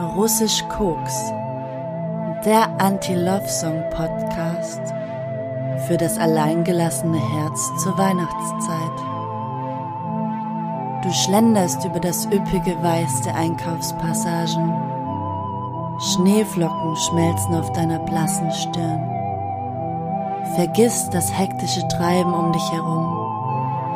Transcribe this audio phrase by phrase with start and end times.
[0.00, 1.32] Russisch Koks,
[2.44, 4.80] der Anti-Love-Song-Podcast
[5.86, 8.98] für das alleingelassene Herz zur Weihnachtszeit.
[11.04, 14.74] Du schlenderst über das üppige Weiß der Einkaufspassagen.
[16.00, 19.06] Schneeflocken schmelzen auf deiner blassen Stirn.
[20.54, 23.18] Vergiss das hektische Treiben um dich herum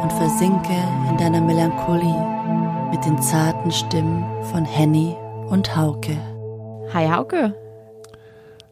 [0.02, 0.77] und versinke
[1.09, 2.27] in deiner Melancholie
[2.91, 5.16] mit den zarten Stimmen von Henny
[5.48, 6.16] und Hauke.
[6.92, 7.54] Hi Hauke,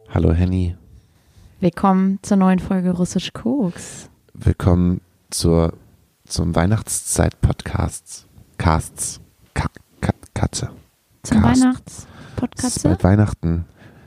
[0.09, 0.75] Hallo Henny,
[1.59, 4.09] willkommen zur neuen Folge Russisch Koks.
[4.33, 5.73] willkommen zur,
[6.25, 8.27] zum Weihnachtszeit-Podcasts.
[8.57, 9.19] Casts.
[9.53, 9.67] Ka
[10.01, 10.69] Ka Katze.
[11.23, 11.51] Zum Cast.
[11.51, 12.83] Es ist Weihnachtspodcast.
[12.83, 13.65] bald Weihnachten.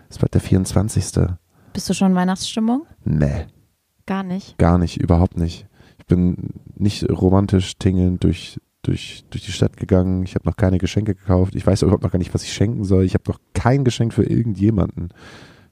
[0.09, 1.25] Es ist bald der 24.
[1.73, 2.87] Bist du schon in Weihnachtsstimmung?
[3.05, 3.47] Nee,
[4.07, 4.57] Gar nicht.
[4.59, 5.67] gar nicht, überhaupt nicht.
[5.99, 10.23] Ich bin nicht romantisch tingelnd durch, durch, durch die Stadt gegangen.
[10.25, 11.55] Ich habe noch keine Geschenke gekauft.
[11.55, 13.05] Ich weiß überhaupt noch gar nicht, was ich schenken soll.
[13.05, 15.11] Ich habe noch kein Geschenk für irgendjemanden.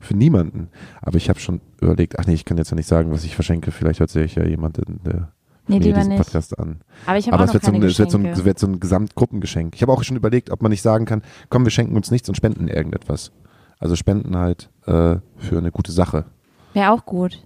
[0.00, 0.68] Für niemanden.
[1.00, 3.34] Aber ich habe schon überlegt, ach nee, ich kann jetzt ja nicht sagen, was ich
[3.34, 3.70] verschenke.
[3.70, 5.32] Vielleicht hört sich ja jemand in der
[5.66, 6.22] Nee, lieber diesen nicht.
[6.22, 6.80] Podcast an.
[7.06, 8.40] Aber ich Aber auch es wird, so ein, es, wird so ein, Geschenke.
[8.40, 9.74] es wird so ein Gesamtgruppengeschenk.
[9.74, 12.28] Ich habe auch schon überlegt, ob man nicht sagen kann, komm, wir schenken uns nichts
[12.28, 13.32] und spenden irgendetwas.
[13.78, 16.26] Also spenden halt äh, für eine gute Sache.
[16.74, 17.42] Wäre auch gut.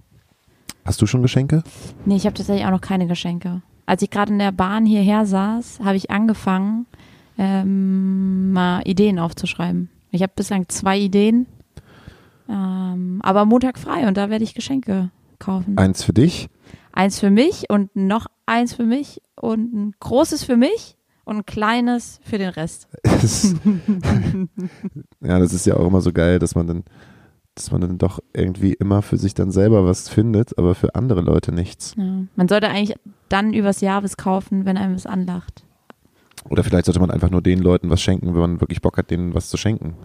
[0.83, 1.63] Hast du schon Geschenke?
[2.05, 3.61] Nee, ich habe tatsächlich auch noch keine Geschenke.
[3.89, 6.85] Als ich gerade in der Bahn hierher saß, habe ich angefangen,
[7.39, 9.89] ähm, mal Ideen aufzuschreiben.
[10.11, 11.47] Ich habe bislang zwei Ideen,
[12.47, 15.09] ähm, aber Montag frei und da werde ich Geschenke
[15.39, 15.75] kaufen.
[15.79, 16.49] Eins für dich.
[16.91, 21.45] Eins für mich und noch eins für mich und ein großes für mich und ein
[21.47, 22.89] kleines für den Rest.
[25.21, 26.83] Ja, das ist ja auch immer so geil, dass man dann,
[27.59, 31.21] dass man dann doch irgendwie immer für sich dann selber was findet, aber für andere
[31.21, 31.93] Leute nichts.
[31.97, 32.23] Ja.
[32.35, 35.63] Man sollte eigentlich dann übers Jahr was kaufen, wenn einem was anlacht.
[36.49, 39.11] Oder vielleicht sollte man einfach nur den Leuten was schenken, wenn man wirklich Bock hat,
[39.11, 39.95] denen was zu schenken.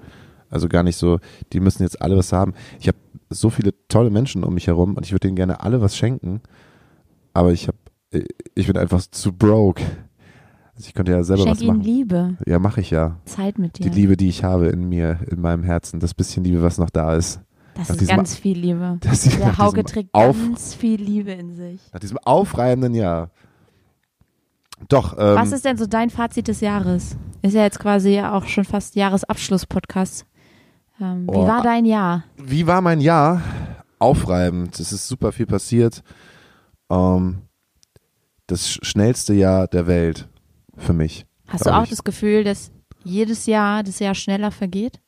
[0.50, 1.18] Also gar nicht so,
[1.52, 2.54] die müssen jetzt alle was haben.
[2.80, 2.98] Ich habe
[3.30, 6.40] so viele tolle Menschen um mich herum und ich würde denen gerne alle was schenken,
[7.32, 7.78] aber ich habe,
[8.54, 9.82] ich bin einfach zu broke.
[10.76, 11.86] Also ich könnte ja selber Schenk was ihnen machen.
[11.86, 13.16] Liebe, Ja, mache ich ja.
[13.26, 13.90] Zeit mit Die dir.
[13.92, 17.14] Liebe, die ich habe in mir, in meinem Herzen, das bisschen Liebe, was noch da
[17.14, 17.40] ist.
[17.76, 18.98] das nach ist ganz viel Liebe.
[19.02, 21.80] Das ist Der Hauke trägt Auf, ganz viel Liebe in sich.
[21.92, 23.30] nach diesem aufreibenden Jahr.
[24.88, 27.16] Doch, ähm, Was ist denn so dein Fazit des Jahres?
[27.42, 30.26] Ist ja jetzt quasi auch schon fast Jahresabschluss-Podcast.
[31.00, 32.24] Ähm, wie Oh, war dein Jahr?
[32.36, 33.40] Wie war mein Jahr?
[34.00, 34.78] Aufreibend.
[34.80, 36.02] Es ist super viel passiert.
[36.90, 37.42] Ähm,
[38.48, 40.28] das sch- schnellste Jahr der Welt
[40.76, 41.26] für mich.
[41.46, 41.90] Hast du auch ich.
[41.90, 42.70] das Gefühl, dass
[43.04, 45.00] jedes Jahr das Jahr schneller vergeht?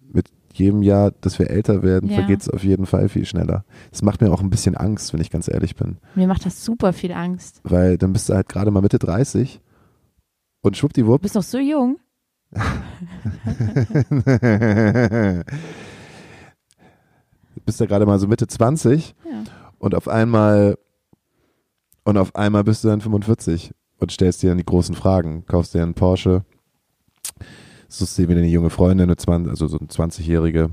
[0.00, 2.16] Mit jedem Jahr, dass wir älter werden, Ja.
[2.16, 3.64] vergeht es auf jeden Fall viel schneller.
[3.90, 5.98] Das macht mir auch ein bisschen Angst, wenn ich ganz ehrlich bin.
[6.14, 7.60] Mir macht das super viel Angst.
[7.64, 9.60] Weil dann bist du halt gerade mal Mitte 30
[10.62, 11.22] und Du schwuppdiwupp.
[11.22, 11.98] bist noch so jung.
[17.64, 19.44] bist ja gerade mal so Mitte 20 Ja.
[19.78, 20.78] und auf einmal
[22.04, 25.44] und auf einmal bist du dann 45 und stellst dir dann die großen Fragen.
[25.46, 26.44] Kaufst dir einen Porsche,
[27.88, 30.70] suchst dir wieder eine junge Freundin, eine 20, also so eine 20-Jährige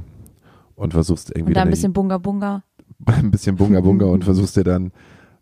[0.75, 2.63] und versuchst irgendwie Und dann ein bisschen Bunga Bunga.
[3.05, 4.91] ein bisschen Bunga Bunga und versuchst dir dann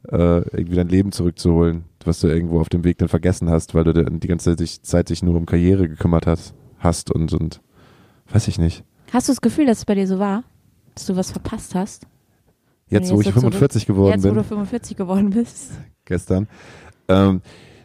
[0.10, 3.84] äh, irgendwie dein Leben zurückzuholen, was du irgendwo auf dem Weg dann vergessen hast, weil
[3.84, 7.62] du dann die ganze Zeit dich, nur um Karriere gekümmert hast, hast und, und
[8.32, 8.84] weiß ich nicht.
[9.14, 10.44] Hast du das Gefühl, dass es bei dir so war?
[10.96, 12.08] Dass du was verpasst hast?
[12.88, 14.32] Jetzt, Wenn wo ich jetzt so 45 geworden Jetzt, bin.
[14.32, 15.72] wo du 45 geworden bist.
[16.06, 16.48] gestern.
[17.08, 17.42] Ähm,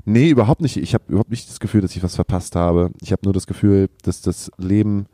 [0.06, 0.78] nee, überhaupt nicht.
[0.78, 2.90] Ich habe überhaupt nicht das Gefühl, dass ich was verpasst habe.
[3.02, 5.06] Ich habe nur das Gefühl, dass das Leben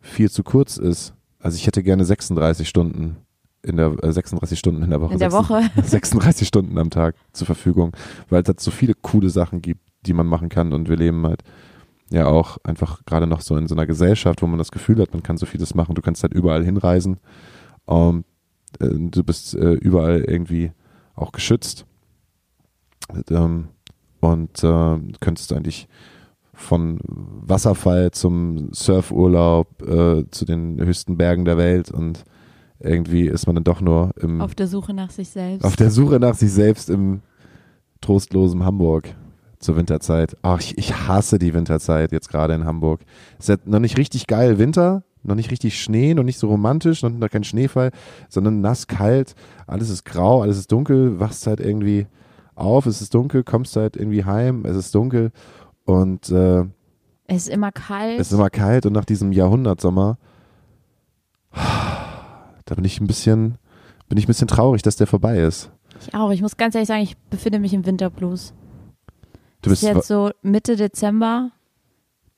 [0.00, 1.14] viel zu kurz ist.
[1.38, 3.16] Also ich hätte gerne 36 Stunden
[3.62, 5.12] in der äh, 36 Stunden in der Woche.
[5.12, 5.82] In der 36 Woche.
[5.88, 7.92] 36 Stunden am Tag zur Verfügung,
[8.28, 11.26] weil es halt so viele coole Sachen gibt, die man machen kann und wir leben
[11.26, 11.42] halt
[12.10, 15.12] ja auch einfach gerade noch so in so einer Gesellschaft, wo man das Gefühl hat,
[15.12, 15.96] man kann so vieles machen.
[15.96, 17.18] Du kannst halt überall hinreisen.
[17.88, 18.24] Ähm,
[18.78, 20.70] äh, du bist äh, überall irgendwie
[21.16, 21.84] auch geschützt.
[23.30, 23.68] Ähm,
[24.32, 25.88] und äh, könntest eigentlich
[26.52, 32.24] von Wasserfall zum Surfurlaub äh, zu den höchsten Bergen der Welt und
[32.80, 35.64] irgendwie ist man dann doch nur im, Auf der Suche nach sich selbst.
[35.64, 37.20] auf der Suche nach sich selbst im
[38.00, 39.14] trostlosen Hamburg
[39.58, 40.36] zur Winterzeit.
[40.42, 43.00] Ach, ich, ich hasse die Winterzeit jetzt gerade in Hamburg.
[43.38, 46.48] Es ist ja noch nicht richtig geil Winter, noch nicht richtig Schnee, noch nicht so
[46.48, 47.90] romantisch, noch, noch kein Schneefall,
[48.28, 49.34] sondern nass, kalt,
[49.66, 52.06] alles ist grau, alles ist dunkel, wachst halt irgendwie
[52.56, 55.30] auf, es ist dunkel, kommst halt irgendwie heim, es ist dunkel
[55.84, 56.64] und äh,
[57.28, 58.18] es ist immer kalt.
[58.18, 60.18] es ist immer kalt und nach diesem Jahrhundertsommer,
[61.52, 63.58] da bin ich ein bisschen,
[64.08, 65.70] bin ich ein bisschen traurig, dass der vorbei ist.
[66.00, 66.30] ich auch.
[66.30, 68.54] Ich muss ganz ehrlich sagen, ich befinde mich im Winterblues.
[69.62, 71.52] Du es bist ist jetzt so Mitte Dezember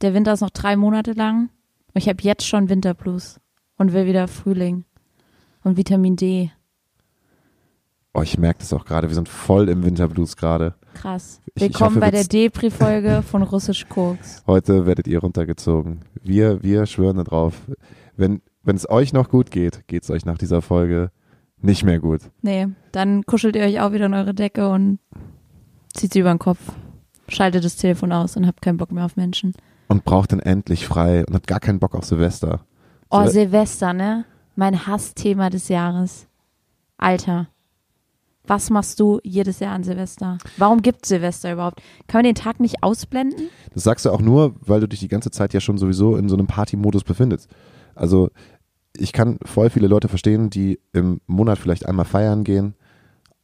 [0.01, 1.51] der Winter ist noch drei Monate lang.
[1.95, 3.41] Ich habe jetzt schon Winterblues
[3.77, 4.85] und will wieder Frühling
[5.65, 6.53] und Vitamin D.
[8.19, 9.07] Oh, ich merke das auch gerade.
[9.09, 10.75] Wir sind voll im Winterblues gerade.
[10.95, 11.41] Krass.
[11.47, 14.43] Ich- ich Willkommen hoffe, bei der Depri-Folge von Russisch Koks.
[14.45, 16.01] Heute werdet ihr runtergezogen.
[16.25, 17.55] Wir, wir schwören darauf.
[18.17, 21.13] Wenn, wenn es euch noch gut geht, geht es euch nach dieser Folge
[21.63, 22.23] nicht mehr gut.
[22.43, 24.99] Nee, dann kuschelt ihr euch auch wieder in eure Decke und
[25.95, 26.59] zieht sie über den Kopf.
[27.29, 29.53] Schaltet das Telefon aus und habt keinen Bock mehr auf Menschen.
[29.87, 32.63] Und braucht dann endlich frei und hat gar keinen Bock auf Silvester.
[33.11, 34.25] Oh, Sil- Silvester, ne?
[34.57, 36.27] Mein Hassthema des Jahres.
[36.97, 37.47] Alter.
[38.49, 40.39] Was machst du jedes Jahr an Silvester?
[40.57, 41.83] Warum gibt Silvester überhaupt?
[42.07, 43.51] Kann man den Tag nicht ausblenden?
[43.75, 46.31] Das sagst du auch nur, weil du dich die ganze Zeit ja schon sowieso in
[46.31, 47.51] so einem Partymodus befindest.
[47.95, 48.31] Also
[48.97, 52.75] ich kann voll viele Leute verstehen, die im Monat vielleicht einmal feiern gehen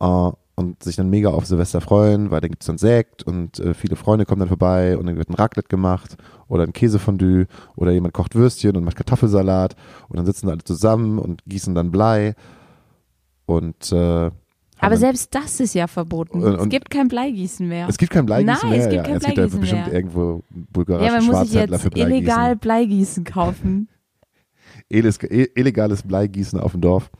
[0.00, 3.58] äh, und sich dann mega auf Silvester freuen, weil dann gibt es dann Sekt und
[3.58, 6.16] äh, viele Freunde kommen dann vorbei und dann wird ein Raclette gemacht
[6.48, 7.46] oder ein Käsefondue
[7.76, 9.76] oder jemand kocht Würstchen und macht Kartoffelsalat
[10.08, 12.34] und dann sitzen alle zusammen und gießen dann Blei
[13.44, 14.30] und äh,
[14.80, 16.42] Aber selbst das ist ja verboten.
[16.42, 17.88] Und- es und- gibt kein Bleigießen mehr.
[17.88, 18.78] es gibt kein Bleigießen Nein, mehr.
[18.80, 19.02] es gibt ja.
[19.02, 19.94] kein es gibt Bleigießen bestimmt mehr.
[19.94, 22.16] irgendwo bulgarische ja, man muss sich Schwarzhändler für Bleigießen.
[22.18, 23.88] illegal Bleigießen kaufen.
[24.92, 27.10] I- illegales Bleigießen auf dem Dorf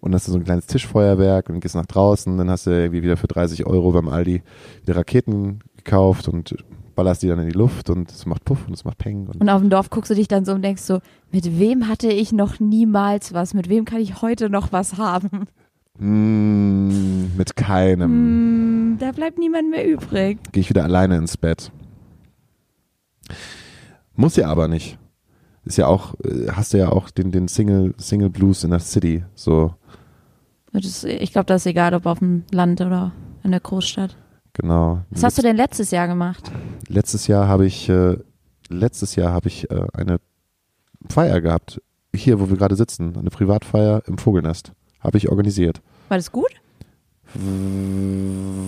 [0.00, 2.70] und dann hast du so ein kleines Tischfeuerwerk und gehst nach draußen, dann hast du
[2.70, 4.42] irgendwie wieder für 30 Euro beim Aldi
[4.84, 6.54] wieder Raketen gekauft und
[6.94, 9.26] ballerst die dann in die Luft und es macht Puff und es macht Peng.
[9.26, 11.88] Und Und auf dem Dorf guckst du dich dann so und denkst so, mit wem
[11.88, 13.54] hatte ich noch niemals was?
[13.54, 15.46] Mit wem kann ich heute noch was haben?
[15.98, 20.38] Mm, mit keinem Hm, da bleibt niemand mehr übrig.
[20.52, 21.70] gehe ich wieder alleine ins Bett.
[24.14, 24.98] Muss ja aber nicht.
[25.64, 28.80] Ist ja auch, äh, hast du ja auch den, den Single, Single Blues in der
[28.80, 29.24] City.
[29.34, 29.74] So,
[30.72, 33.12] ist, ich glaube, das ist egal, ob auf dem Land oder
[33.44, 34.16] in der Großstadt.
[34.52, 35.02] genau.
[35.10, 36.50] Was hast du denn letztes Jahr gemacht?
[36.88, 38.16] Letztes Jahr habe ich, äh,
[38.68, 40.18] letztes Jahr habe ich äh, eine
[41.08, 41.80] Feier gehabt.
[42.14, 43.16] Hier, wo wir gerade sitzen.
[43.16, 44.72] Eine Privatfeier im Vogelnest.
[45.00, 45.80] Habe ich organisiert.
[46.08, 46.50] War das gut?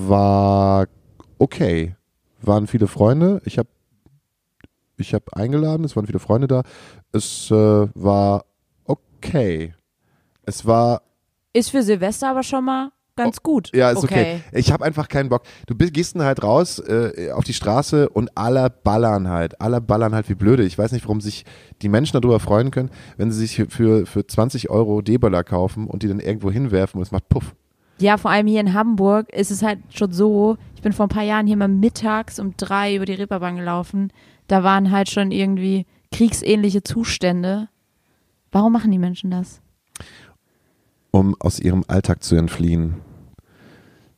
[0.08, 0.86] War
[1.38, 1.96] okay.
[2.40, 3.40] Waren viele Freunde.
[3.44, 3.68] Ich habe
[4.96, 5.84] ich hab eingeladen.
[5.84, 6.62] Es waren viele Freunde da.
[7.12, 7.54] Es äh,
[7.94, 8.44] war
[8.84, 9.74] okay.
[10.44, 11.02] Es war
[11.52, 13.70] Ist für Silvester aber schon mal ganz gut.
[13.74, 14.40] Ja, ist okay.
[14.52, 15.42] Ich habe einfach keinen Bock.
[15.66, 19.60] Du bist, gehst dann halt raus äh, auf die Straße und alle ballern halt.
[19.60, 20.64] Alle ballern halt wie blöde.
[20.64, 21.44] Ich weiß nicht, warum sich
[21.82, 26.02] die Menschen darüber freuen können, wenn sie sich für, für 20 Euro D-Böller kaufen und
[26.02, 27.54] die dann irgendwo hinwerfen und es macht Puff.
[27.98, 31.10] Ja, vor allem hier in Hamburg ist es halt schon so, ich bin vor ein
[31.10, 34.12] paar Jahren hier mal mittags um drei über die Reeperbahn gelaufen.
[34.48, 37.68] Da waren halt schon irgendwie kriegsähnliche Zustände.
[38.50, 39.60] Warum machen die Menschen das?
[41.12, 42.96] Um aus ihrem Alltag zu entfliehen.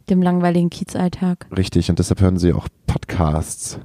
[0.09, 1.47] Dem langweiligen Kiezalltag.
[1.55, 1.91] Richtig.
[1.91, 3.79] Und deshalb hören sie auch Podcasts.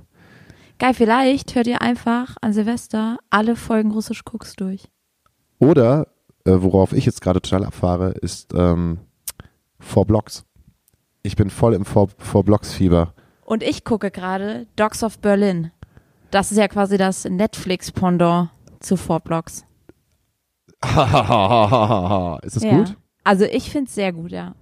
[0.79, 4.87] Geil, vielleicht hört ihr einfach an Silvester alle Folgen Russisch Cooks durch.
[5.57, 6.07] Oder,
[6.45, 8.99] äh, worauf ich jetzt gerade total abfahre, ist ähm,
[9.79, 10.45] Four Blocks.
[11.21, 13.13] Ich bin voll im Four, Four Blocks Fieber.
[13.43, 15.71] Und ich gucke gerade Dogs of Berlin.
[16.31, 19.65] Das ist ja quasi das Netflix-Pendant zu Four Blocks.
[22.43, 22.77] ist das ja.
[22.77, 22.95] gut?
[23.23, 24.55] Also ich finde es sehr gut, ja.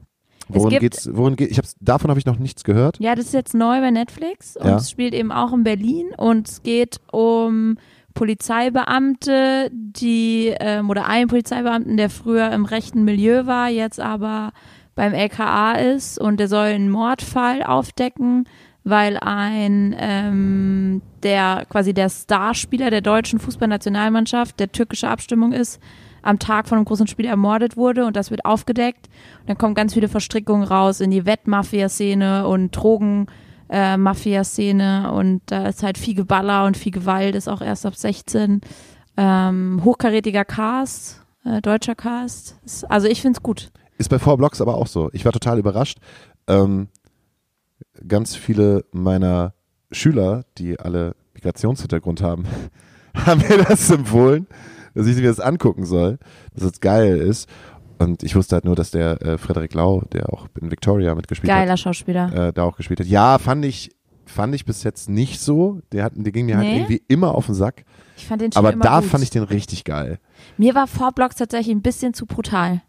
[0.50, 1.10] Worin gibt- geht's?
[1.12, 1.52] Worin geht?
[1.52, 3.00] Ich hab's, davon habe ich noch nichts gehört.
[3.00, 4.78] Ja, das ist jetzt neu bei Netflix und Ja.
[4.78, 7.78] es spielt eben auch in Berlin und es geht um
[8.14, 14.52] Polizeibeamte, die ähm, oder einen Polizeibeamten, der früher im rechten Milieu war, jetzt aber
[14.95, 18.45] beim LKA ist und der soll einen Mordfall aufdecken,
[18.83, 25.80] weil ein ähm, der quasi der Starspieler der deutschen Fußballnationalmannschaft, der türkische Abstimmung ist,
[26.28, 29.10] am Tag von einem großen Spiel ermordet wurde und das wird aufgedeckt.
[29.42, 35.84] Und dann kommen ganz viele Verstrickungen raus in die Wettmafia-Szene und Drogen-Mafia-Szene und da ist
[35.84, 38.60] halt viel Geballer und viel Gewalt, ist auch erst ab 16.
[39.16, 42.57] Ähm, hochkarätiger Cast, äh, deutscher Cast.
[42.90, 43.72] Also ich find's gut.
[43.98, 45.10] Ist bei Four Blocks aber auch so.
[45.14, 45.98] Ich war total überrascht.
[46.48, 46.90] Ähm,
[48.07, 49.54] ganz viele meiner
[49.92, 52.46] Schüler, die alle Migrationshintergrund haben,
[53.26, 54.46] haben mir das empfohlen,
[54.97, 56.18] dass ich mir das angucken soll,
[56.56, 57.47] dass es geil ist.
[57.99, 61.49] Und ich wusste halt nur, dass der äh, Frederik Lau, der auch in Victoria mitgespielt
[61.51, 62.31] Geiler hat, Schauspieler.
[62.49, 63.07] äh, da auch gespielt hat.
[63.07, 63.89] Ja, fand ich,
[64.25, 65.80] fand ich bis jetzt nicht so.
[65.92, 66.75] Der, hat, der ging mir halt Nee?
[66.77, 67.85] irgendwie immer auf den Sack.
[68.16, 69.09] Ich fand den schon Aber da gut.
[69.09, 70.19] fand ich den richtig geil.
[70.57, 72.81] Mir war Four Blocks tatsächlich ein bisschen zu brutal.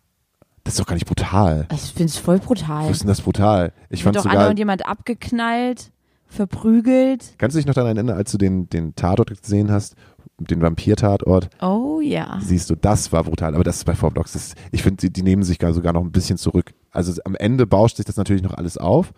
[0.64, 1.66] Das ist doch gar nicht brutal.
[1.72, 2.84] Ich find's voll brutal.
[2.86, 3.72] Wo ist denn das brutal?
[3.88, 4.36] Ich fand doch sogar.
[4.36, 5.90] andauernd jemand abgeknallt,
[6.26, 7.34] verprügelt.
[7.38, 9.94] Kannst du dich noch daran erinnern, als du den, den Tatort gesehen hast,
[10.38, 12.38] den Vampir-Tatort, Oh ja.
[12.40, 13.54] siehst du, das war brutal.
[13.54, 14.33] Aber das ist bei Four Blocks.
[14.33, 16.73] Das, ich finde, die, die nehmen sich gar sogar noch ein bisschen zurück.
[16.90, 19.12] Also am Ende bauscht sich das natürlich noch alles auf,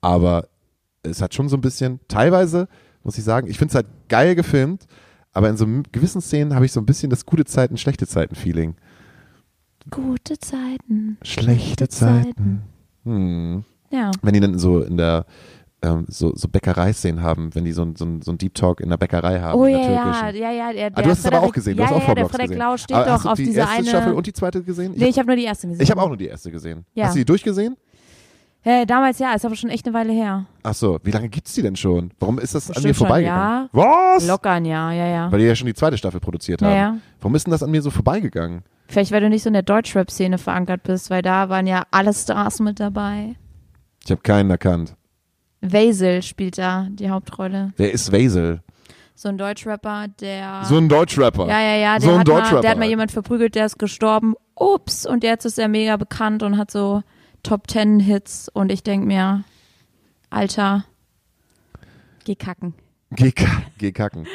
[0.00, 0.48] aber
[1.02, 2.68] es hat schon so ein bisschen, teilweise
[3.02, 3.48] muss ich sagen.
[3.48, 4.86] Ich finde es halt geil gefilmt,
[5.32, 8.74] aber in so gewissen Szenen habe ich so ein bisschen das gute Zeiten, schlechte Zeiten-Feeling.
[9.90, 11.16] Gute Zeiten.
[11.22, 12.62] Schlechte Zeiten.
[13.04, 13.64] Hm.
[13.90, 14.10] Ja.
[14.22, 15.24] Wenn die dann so in der
[15.82, 18.96] ähm, so, so Bäckereiszenen haben, wenn die so, so, so ein Deep Talk in der
[18.96, 19.58] Bäckerei haben.
[19.58, 20.72] Oh ja, ja, ja, ja.
[20.72, 22.28] Der, Ah, du hast es aber auch gesehen, du ja, hast auch ja, ja, der
[22.28, 22.58] Frederik gesehen.
[22.58, 23.88] Lau steht Aber doch hast du auf die dieser erste eine.
[23.88, 24.92] Staffel und die zweite gesehen?
[24.96, 25.82] nee, ich habe nur die erste gesehen.
[25.82, 26.84] ich habe auch nur die erste gesehen.
[26.94, 27.06] Ja.
[27.06, 27.76] Hast du die durchgesehen?
[28.62, 30.44] Äh, damals ja, ist aber schon echt eine Weile her.
[30.62, 32.10] Ach so, wie lange gibt's die denn schon?
[32.20, 33.68] Warum ist das an Bestimmt mir schon, vorbeigegangen?
[33.72, 34.26] Was?
[34.26, 35.32] Locker ein Jahr, ja, ja.
[35.32, 36.70] Weil die ja schon die zweite Staffel produziert haben.
[36.72, 36.96] Ja, ja.
[37.20, 38.62] Warum ist denn das an mir so vorbeigegangen?
[38.86, 42.12] Vielleicht, weil du nicht so in der Deutschrap-Szene verankert bist, weil da waren ja alle
[42.12, 43.36] Stars mit dabei.
[44.04, 44.94] Ich habe keinen erkannt.
[45.60, 47.72] Vasil spielt da die Hauptrolle.
[47.76, 48.60] Wer ist Vasil?
[49.14, 50.62] So ein Deutschrapper, der.
[50.64, 51.46] So ein Deutschrapper.
[51.46, 51.98] ja, ja, ja.
[51.98, 52.60] Der, so ein hat mal, Deutschrapper.
[52.62, 54.34] der hat mal jemand verprügelt, der ist gestorben.
[54.54, 55.04] Ups.
[55.04, 57.02] Und jetzt ist er mega bekannt und hat so
[57.42, 58.48] Top Ten Hits.
[58.48, 59.44] Und ich denk mir,
[60.30, 60.84] Alter,
[62.24, 62.74] geh kacken.
[63.10, 63.32] Geh,
[63.78, 64.26] geh kacken.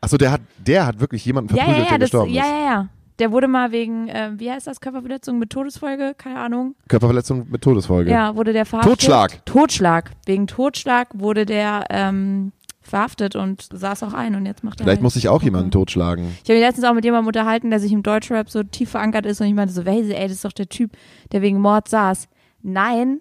[0.00, 2.42] Achso, der hat, der hat wirklich jemanden Ja, verprügelt, ja, ja, der das, gestorben ja,
[2.42, 2.48] ist.
[2.48, 2.88] ja, ja.
[3.18, 6.14] Der wurde mal wegen, äh, wie heißt das, Körperverletzung mit Todesfolge?
[6.16, 6.74] Keine Ahnung.
[6.88, 8.10] Körperverletzung mit Todesfolge.
[8.10, 8.92] Ja, wurde der verhaftet.
[8.92, 9.46] Totschlag.
[9.46, 10.10] Totschlag.
[10.26, 14.96] Wegen Totschlag wurde der ähm, verhaftet und saß auch ein und jetzt macht er Vielleicht
[14.98, 16.24] halt muss ich auch jemanden totschlagen.
[16.42, 19.24] Ich habe mich letztens auch mit jemandem unterhalten, der sich im Deutschrap so tief verankert
[19.26, 20.92] ist und ich meinte so, Weise, ey, das ist doch der Typ,
[21.30, 22.28] der wegen Mord saß.
[22.62, 23.20] Nein,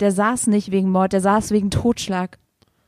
[0.00, 2.38] der saß nicht wegen Mord, der saß wegen Totschlag.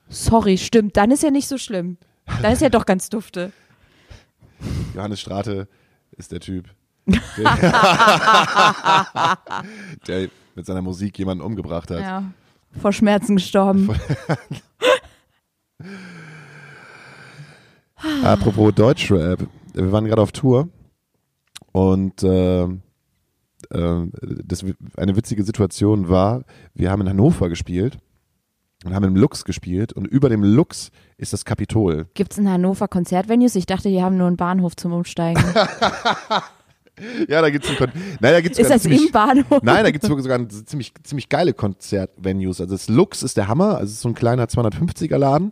[0.09, 1.99] Sorry, stimmt, dann ist ja nicht so schlimm.
[2.43, 3.53] Dann ist ja doch ganz dufte.
[4.95, 5.69] Johannes Strate
[6.17, 6.65] ist der Typ,
[7.07, 7.21] der,
[10.07, 12.01] der mit seiner Musik jemanden umgebracht hat.
[12.01, 12.25] Ja,
[12.81, 13.91] vor Schmerzen gestorben.
[18.23, 20.69] Apropos Deutschrap, wir waren gerade auf Tour
[21.73, 22.69] und äh, äh,
[24.45, 24.65] das,
[24.97, 26.45] eine witzige Situation war,
[26.75, 27.99] wir haben in Hannover gespielt
[28.85, 32.07] und haben im Lux gespielt und über dem Lux ist das Kapitol.
[32.15, 33.57] Gibt's in Hannover Konzertvenues?
[33.57, 35.43] Ich dachte, die haben nur einen Bahnhof zum Umsteigen.
[37.29, 39.63] Ja, da gibt's ein Kon Nein, da gibt's ist sogar das ziemlich, im Bahnhof?
[39.63, 42.61] Nein, da gibt's sogar ein- ziemlich, ziemlich geile Konzertvenues.
[42.61, 45.51] Also das Lux ist der Hammer, also es ist so ein kleiner 250er Laden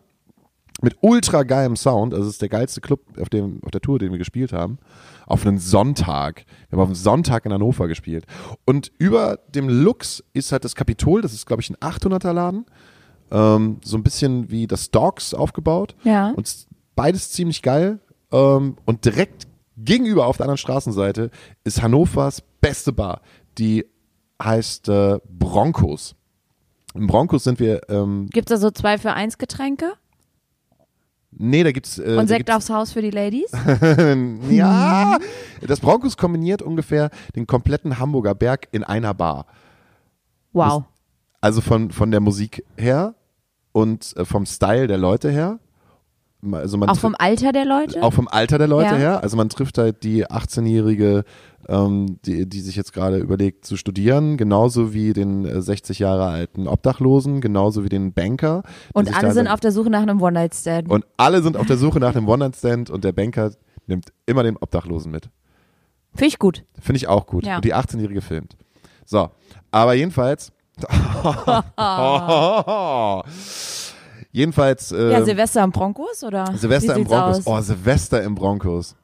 [0.83, 2.15] mit ultra geilem Sound.
[2.15, 4.79] Also es ist der geilste Club auf, dem, auf der Tour, den wir gespielt haben.
[5.27, 6.45] Auf einen Sonntag.
[6.71, 8.25] Wir haben auf einen Sonntag in Hannover gespielt.
[8.65, 12.67] Und über dem Lux ist halt das Kapitol, das ist glaube ich ein 800er Laden.
[13.33, 15.97] Ähm, so ein bisschen wie das Dogs aufgebaut.
[16.05, 16.31] Ja.
[16.31, 17.99] Und es- beides ziemlich geil.
[18.31, 19.47] Ähm, und direkt
[19.79, 21.31] gegenüber auf der anderen Straßenseite
[21.65, 23.23] ist Hannovers beste Bar.
[23.59, 23.87] Die
[24.43, 26.15] heißt äh, Broncos.
[26.95, 29.95] Im Broncos sind wir, ähm, Gibt's da so zwei für eins Getränke?
[31.31, 33.51] nee, da gibt's, äh, Und Sekt gibt's aufs Haus für die Ladies?
[34.51, 35.19] ja,
[35.67, 39.47] das Broncos kombiniert ungefähr den kompletten Hamburger Berg in einer Bar.
[40.53, 40.85] Wow.
[41.41, 43.15] Also von, von der Musik her
[43.73, 45.59] und äh, vom Style der Leute her.
[46.51, 48.03] Also man Auch vom Alter der Leute?
[48.03, 48.97] Auch vom Alter der Leute Ja.
[48.97, 49.23] her.
[49.23, 51.23] Also man trifft halt die 18-Jährige,
[51.69, 56.25] ähm, die, die sich jetzt gerade überlegt zu studieren, genauso wie den äh, 60 Jahre
[56.27, 58.65] alten Obdachlosen, genauso wie den Banker.
[58.93, 60.91] und alle sind auf der Suche nach einem One-Night-Stand.
[60.91, 63.53] und alle sind auf der Suche nach einem One-Night-Stand und der Banker
[63.87, 65.29] nimmt immer den Obdachlosen mit.
[66.13, 66.65] Finde ich gut.
[66.81, 67.47] Finde ich auch gut.
[67.47, 67.57] Ja.
[67.57, 68.57] Und die 18-Jährige filmt.
[69.05, 69.31] So,
[69.71, 70.51] aber jedenfalls.
[74.33, 74.91] jedenfalls.
[74.91, 76.47] ja, ähm, Silvester im Broncos, oder?
[76.57, 77.39] Silvester im Broncos.
[77.39, 77.47] Aus?
[77.47, 78.97] Oh, Silvester im Broncos.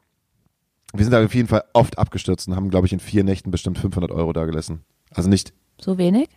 [0.95, 3.51] Wir sind da auf jeden Fall oft abgestürzt und haben, glaube ich, in vier Nächten
[3.51, 4.85] bestimmt 500 Euro da gelassen.
[5.15, 6.29] Also nicht, So wenig?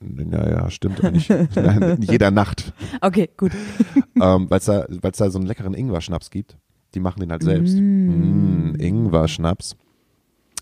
[0.00, 2.72] ja, ja, stimmt, nicht in jeder Nacht.
[3.00, 3.52] Okay, gut.
[4.20, 6.56] ähm, Weil es da, weil's da so einen leckeren Ingwer-Schnaps gibt.
[6.94, 7.76] Die machen den halt selbst.
[7.78, 8.74] Mm.
[8.78, 9.76] Ingwer-Schnaps.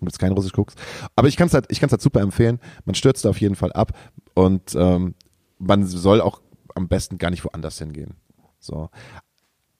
[0.00, 0.74] Gibt es keinen russisch Koks.
[1.16, 2.58] Aber ich kann es halt, ich kann's halt super empfehlen.
[2.84, 3.92] Man stürzt auf jeden Fall ab
[4.34, 5.14] und ähm,
[5.58, 6.40] man soll auch
[6.74, 8.14] am besten gar nicht woanders hingehen.
[8.58, 8.90] So.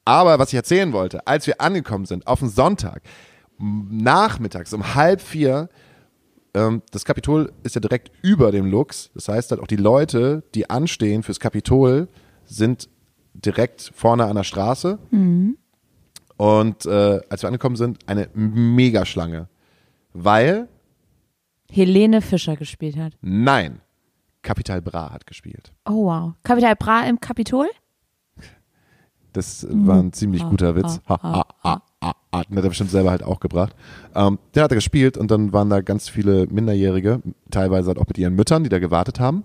[0.05, 3.03] Aber was ich erzählen wollte, als wir angekommen sind, auf den Sonntag,
[3.59, 5.69] nachmittags um halb vier,
[6.55, 9.11] ähm, das Kapitol ist ja direkt über dem Lux.
[9.15, 12.09] Das heißt halt auch die Leute, die anstehen fürs Kapitol,
[12.45, 12.89] sind
[13.35, 14.99] direkt vorne an der Straße.
[16.37, 19.49] Und äh, als wir angekommen sind, eine Megaschlange.
[20.13, 20.69] Weil,
[21.71, 23.13] Helene Fischer gespielt hat.
[23.21, 23.81] nein,
[24.43, 25.73] Capital Bra hat gespielt.
[25.85, 26.33] Oh, wow.
[26.43, 27.69] Kapital Bra im Kapitol?
[29.33, 31.01] Das war ein ziemlich guter Witz.
[31.09, 32.43] Ha, ha, ha, ha, ha.
[32.45, 33.77] Den hat er bestimmt selber halt auch gebracht.
[34.15, 38.09] Ähm, den hat er gespielt und dann waren da ganz viele Minderjährige, teilweise halt auch
[38.09, 39.45] mit ihren Müttern, die da gewartet haben,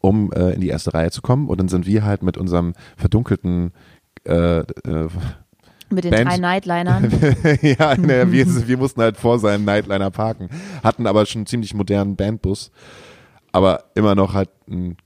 [0.00, 1.48] um äh, in die erste Reihe zu kommen.
[1.48, 3.72] Und dann sind wir halt mit unserem verdunkelten
[4.26, 5.08] äh, äh,
[5.94, 6.28] Mit den Band.
[6.28, 7.10] drei Nightlinern.
[7.62, 10.48] ja, ne, wir, wir mussten halt vor seinem Nightliner parken,
[10.82, 12.70] hatten aber schon einen ziemlich modernen Bandbus,
[13.52, 14.96] aber immer noch halt ein,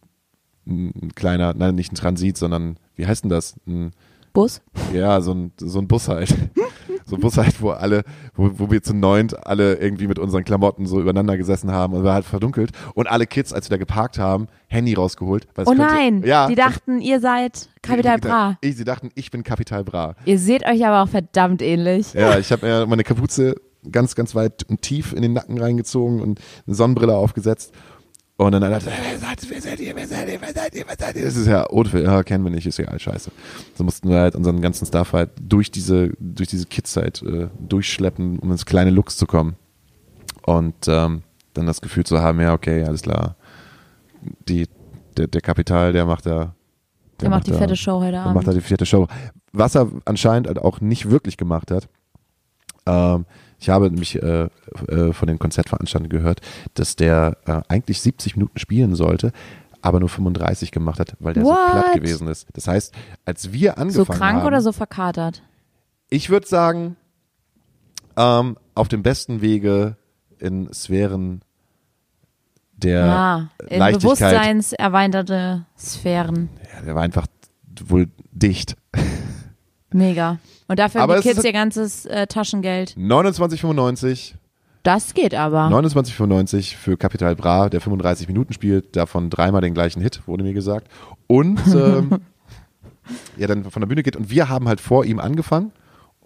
[0.67, 3.57] ein kleiner, nein, nicht ein Transit, sondern wie heißt denn das?
[3.67, 3.93] Ein,
[4.33, 4.61] Bus?
[4.93, 6.35] ja, so ein, so ein Bus halt.
[7.09, 8.03] so ein Bus halt, wo alle,
[8.35, 12.05] wo, wo wir zu neunt alle irgendwie mit unseren Klamotten so übereinander gesessen haben und
[12.05, 15.49] war halt verdunkelt und alle Kids, als wir da geparkt haben, Handy rausgeholt.
[15.55, 18.59] Weil es Oh könnte- nein, ja, die dachten, ihr seid Kapital Bra.
[18.61, 20.15] Ich, sie dachten, ich bin Kapital Bra.
[20.27, 22.13] Ihr seht euch aber auch verdammt ähnlich.
[22.13, 23.55] Ja, ich habe mir meine Kapuze
[23.91, 27.73] ganz, ganz weit und tief in den Nacken reingezogen und eine Sonnenbrille aufgesetzt.
[28.41, 30.75] Und dann hat er wer seid ihr, wer seid ihr, wer seid ihr, wer seid
[30.75, 31.25] ihr, wer seid ihr?
[31.25, 33.33] Das ist ja Oldfield, ja, kennen wir nicht, ist egal, scheiße.
[33.75, 37.49] So mussten wir halt unseren ganzen Stuff halt durch diese, durch diese Kids halt äh,
[37.59, 39.57] durchschleppen, um ins kleine Lux zu kommen.
[40.47, 41.23] Und ähm,
[41.55, 43.35] dann das Gefühl zu haben, ja, okay, alles klar.
[44.49, 44.69] Die,
[45.17, 46.55] der, der Kapital, der macht da.
[47.21, 48.63] Der macht die da- fette Show heute der macht da Abend.
[48.63, 49.09] die vierte Show.
[49.53, 51.89] Was er anscheinend halt auch nicht wirklich gemacht hat.
[52.89, 53.27] Ähm,
[53.61, 54.49] ich habe nämlich äh,
[54.89, 56.41] äh, von den Konzertveranstaltern gehört,
[56.75, 59.33] dass der äh, eigentlich 70 Minuten spielen sollte,
[59.83, 61.71] aber nur 35 gemacht hat, weil der so What?
[61.73, 62.47] platt gewesen ist.
[62.53, 65.43] Das heißt, als wir So angefangen krank haben, oder so verkatert?
[66.11, 66.97] ich würde sagen,
[68.17, 69.97] ähm, auf dem besten Wege
[70.39, 71.43] in Sphären
[72.77, 74.03] der ja, in Leichtigkeit.
[74.03, 76.49] bewusstseinserweiterte Sphären.
[76.75, 77.27] Ja, der war einfach
[77.85, 78.77] wohl dicht.
[79.93, 80.39] Mega.
[80.67, 82.95] Und dafür haben die Kids ihr ganzes äh, Taschengeld.
[82.99, 84.35] 29,95
[84.83, 85.69] Das geht aber.
[85.69, 90.53] 29,95 für Capital Bra, der 35 Minuten spielt, davon dreimal den gleichen Hit, wurde mir
[90.53, 90.89] gesagt.
[91.27, 92.21] Und ähm,
[93.37, 94.17] ja, dann von der Bühne geht.
[94.17, 95.73] Und wir haben halt vor ihm angefangen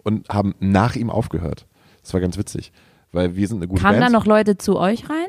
[0.03, 1.65] und haben nach ihm aufgehört.
[2.01, 2.73] Das war ganz witzig,
[3.13, 4.13] weil wir sind eine gute Kamen Band.
[4.13, 5.27] da noch Leute zu euch rein?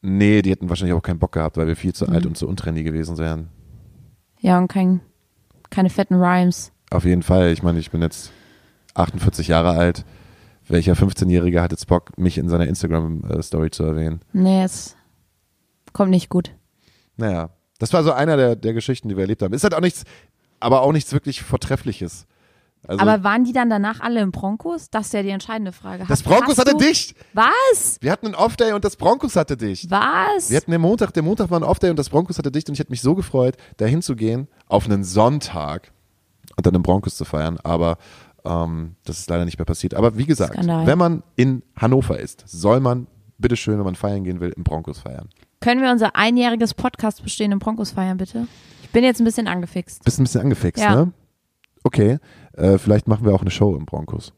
[0.00, 2.28] nee, die hätten wahrscheinlich auch keinen Bock gehabt, weil wir viel zu alt Mhm.
[2.30, 3.48] und zu untrendy gewesen wären.
[4.40, 5.00] Ja, und kein,
[5.70, 6.70] keine fetten Rhymes.
[6.90, 7.52] Auf jeden Fall.
[7.52, 8.32] Ich meine, ich bin jetzt
[8.94, 10.04] 48 Jahre alt.
[10.68, 14.20] Welcher 15-Jährige hat jetzt Bock, mich in seiner Instagram-Story zu erwähnen?
[14.32, 14.96] Nee, es
[15.92, 16.52] kommt nicht gut.
[17.16, 19.54] Naja, das war so einer der, der Geschichten, die wir erlebt haben.
[19.54, 20.04] Ist halt auch nichts,
[20.60, 22.26] aber auch nichts wirklich Vortreffliches.
[22.86, 24.88] Also, aber waren die dann danach alle im Broncos?
[24.90, 26.04] Das ist ja die entscheidende Frage.
[26.06, 27.16] das Broncos hatte du, dicht.
[27.32, 27.98] Was?
[28.00, 29.90] Wir hatten einen Off-Day und das Broncos hatte dicht.
[29.90, 30.50] Was?
[30.50, 32.74] Wir hatten den Montag, der Montag war ein Off-Day und das Broncos hatte dicht und
[32.74, 35.92] ich hätte mich so gefreut, da hinzugehen auf einen Sonntag
[36.58, 37.96] und dann im Broncos zu feiern, aber
[38.44, 39.94] ähm, das ist leider nicht mehr passiert.
[39.94, 40.86] Aber wie gesagt, Skandal.
[40.86, 43.06] wenn man in Hannover ist, soll man
[43.38, 45.28] bitteschön, wenn man feiern gehen will, im Broncos feiern.
[45.60, 48.48] Können wir unser einjähriges Podcast bestehen im Broncos feiern, bitte?
[48.82, 50.04] Ich bin jetzt ein bisschen angefixt.
[50.04, 50.94] Bist ein bisschen angefixt, Ja.
[50.96, 51.12] ne?
[51.84, 52.18] Okay,
[52.54, 54.32] äh, vielleicht machen wir auch eine Show im Broncos.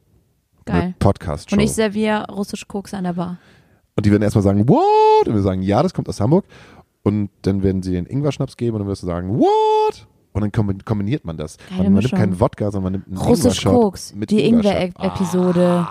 [0.67, 0.83] Geil.
[0.83, 1.57] Eine Podcast-Show.
[1.57, 3.39] Und ich serviere russisch Koks an der Bar.
[3.97, 5.27] Und die werden erstmal sagen, what?
[5.27, 6.45] Und wir sagen, ja, das kommt aus Hamburg.
[7.03, 10.07] Und dann werden sie den Ingwer-Schnaps geben und dann wirst du sagen, what?
[10.33, 11.57] Und dann kombi- kombiniert man das.
[11.71, 14.15] Man, man nimmt keinen Wodka, sondern man nimmt einen Russisch Koks.
[14.15, 14.45] mit Die.
[14.45, 15.87] Ingwer-Episode.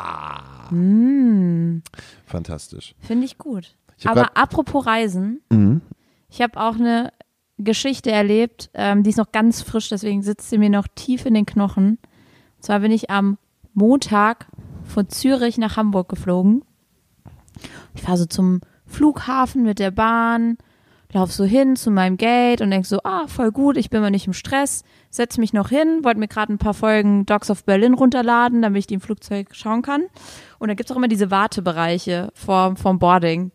[0.71, 1.81] Mm,
[2.25, 2.95] Fantastisch.
[2.99, 3.75] Finde ich gut.
[3.97, 5.81] Ich Aber grad- apropos Reisen, Mhm.
[6.29, 7.11] ich habe auch eine
[7.57, 11.33] Geschichte erlebt, ähm, die ist noch ganz frisch, deswegen sitzt sie mir noch tief in
[11.33, 11.97] den Knochen.
[12.57, 13.37] Und zwar bin ich am
[13.73, 14.47] Montag
[14.85, 16.63] von Zürich nach Hamburg geflogen.
[17.93, 20.57] Ich fahre so zum Flughafen mit der Bahn,
[21.11, 24.11] lauf so hin zu meinem Gate und denk so, ah, voll gut, ich bin mal
[24.11, 27.63] nicht im Stress, setz mich noch hin, wollte mir gerade ein paar Folgen Dogs of
[27.63, 30.03] Berlin runterladen, damit ich die im Flugzeug schauen kann.
[30.59, 33.51] Und da gibt's auch immer diese Wartebereiche vor, vom Boarding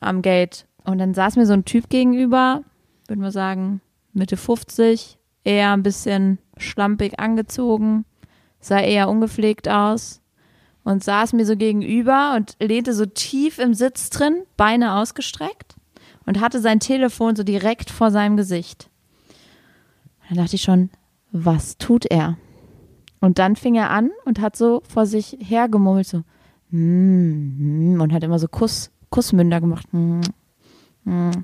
[0.00, 0.66] am Gate.
[0.84, 2.62] Und dann saß mir so ein Typ gegenüber,
[3.06, 3.82] würde man sagen,
[4.14, 8.06] Mitte 50, eher ein bisschen schlampig angezogen,
[8.60, 10.22] sah eher ungepflegt aus
[10.84, 15.77] und saß mir so gegenüber und lehnte so tief im Sitz drin, Beine ausgestreckt
[16.28, 18.90] und hatte sein Telefon so direkt vor seinem Gesicht.
[20.28, 20.90] Dann dachte ich schon,
[21.32, 22.36] was tut er?
[23.18, 26.24] Und dann fing er an und hat so vor sich hergemummelt, so,
[26.70, 29.86] mm, mm, und hat immer so Kuss, Kussmünder gemacht.
[29.90, 30.20] Mm,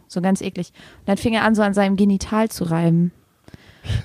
[0.07, 0.71] so ganz eklig.
[1.01, 3.11] Und dann fing er an, so an seinem Genital zu reiben.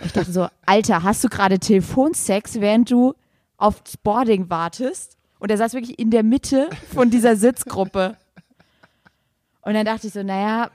[0.05, 3.15] Ich dachte so, Alter, hast du gerade Telefonsex, während du
[3.57, 5.17] aufs Boarding wartest?
[5.39, 8.15] Und er saß wirklich in der Mitte von dieser Sitzgruppe.
[9.69, 10.71] Und dann dachte ich so, naja,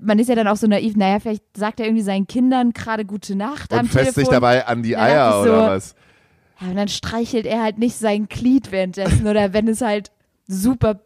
[0.00, 3.04] man ist ja dann auch so naiv, naja, vielleicht sagt er irgendwie seinen Kindern gerade
[3.04, 5.94] gute Nacht am Und fest sich dabei an die Eier ich oder so, was?
[6.60, 10.10] Ja, und dann streichelt er halt nicht sein Glied währenddessen oder wenn es halt
[10.48, 10.98] super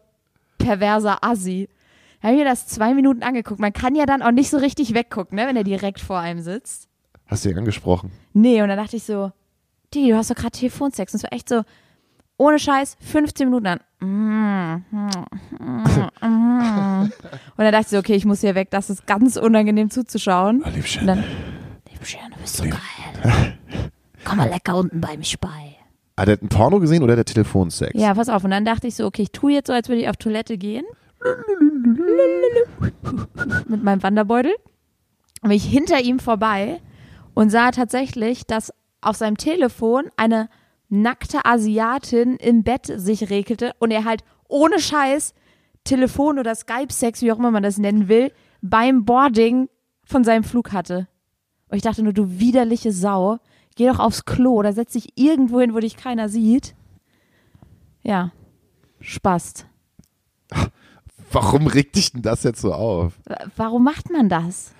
[0.57, 1.69] perverser Assi.
[2.21, 3.59] Da habe ich mir das zwei Minuten angeguckt.
[3.59, 6.41] Man kann ja dann auch nicht so richtig weggucken, ne, wenn er direkt vor einem
[6.41, 6.87] sitzt.
[7.27, 8.11] Hast du ihn angesprochen?
[8.33, 9.31] Nee, und dann dachte ich so,
[9.93, 11.13] Digi, du hast doch gerade Telefonsex.
[11.13, 11.61] Und es war echt so,
[12.37, 13.79] ohne Scheiß, 15 Minuten an.
[13.99, 14.85] Und
[17.57, 20.63] dann dachte ich so, okay, ich muss hier weg, das ist ganz unangenehm zuzuschauen.
[20.65, 21.01] Oh, Liebchen.
[21.01, 21.23] Und dann,
[21.91, 23.57] Liebchen, du bist so geil.
[24.23, 25.75] Komm mal lecker unten bei mich bei.
[26.17, 27.93] Hat er ein Porno gesehen oder der Telefonsex?
[27.93, 28.43] Ja, pass auf.
[28.43, 30.57] Und dann dachte ich so, okay, ich tue jetzt so, als würde ich auf Toilette
[30.57, 30.85] gehen.
[33.67, 34.53] Mit meinem Wanderbeutel.
[35.41, 36.81] Und bin ich hinter ihm vorbei
[37.35, 40.49] und sah tatsächlich, dass auf seinem Telefon eine
[40.89, 45.33] nackte Asiatin im Bett sich regelte und er halt ohne Scheiß
[45.83, 49.69] Telefon- oder Skype-Sex, wie auch immer man das nennen will, beim Boarding
[50.03, 51.07] von seinem Flug hatte.
[51.69, 53.39] Und ich dachte nur, du widerliche Sau,
[53.75, 56.75] geh doch aufs Klo oder setz dich irgendwo hin, wo dich keiner sieht.
[58.03, 58.31] Ja,
[58.99, 59.65] Spaß.
[61.31, 63.13] Warum regt dich denn das jetzt so auf?
[63.55, 64.73] Warum macht man das?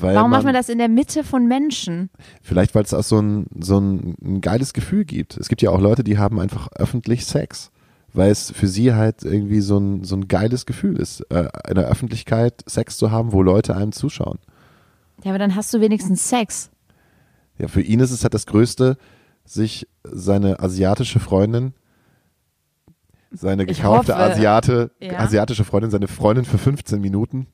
[0.00, 2.10] Warum man, macht man das in der Mitte von Menschen?
[2.42, 5.36] Vielleicht, weil es auch so ein, so ein, ein geiles Gefühl gibt.
[5.36, 7.70] Es gibt ja auch Leute, die haben einfach öffentlich Sex,
[8.12, 11.76] weil es für sie halt irgendwie so ein, so ein geiles Gefühl ist, äh, in
[11.76, 14.38] der Öffentlichkeit Sex zu haben, wo Leute einem zuschauen.
[15.24, 16.70] Ja, aber dann hast du wenigstens Sex.
[17.58, 18.98] Ja, für ihn ist es halt das Größte,
[19.44, 21.72] sich seine asiatische Freundin,
[23.30, 25.18] seine gekaufte Asiate, ja.
[25.18, 27.46] asiatische Freundin, seine Freundin für 15 Minuten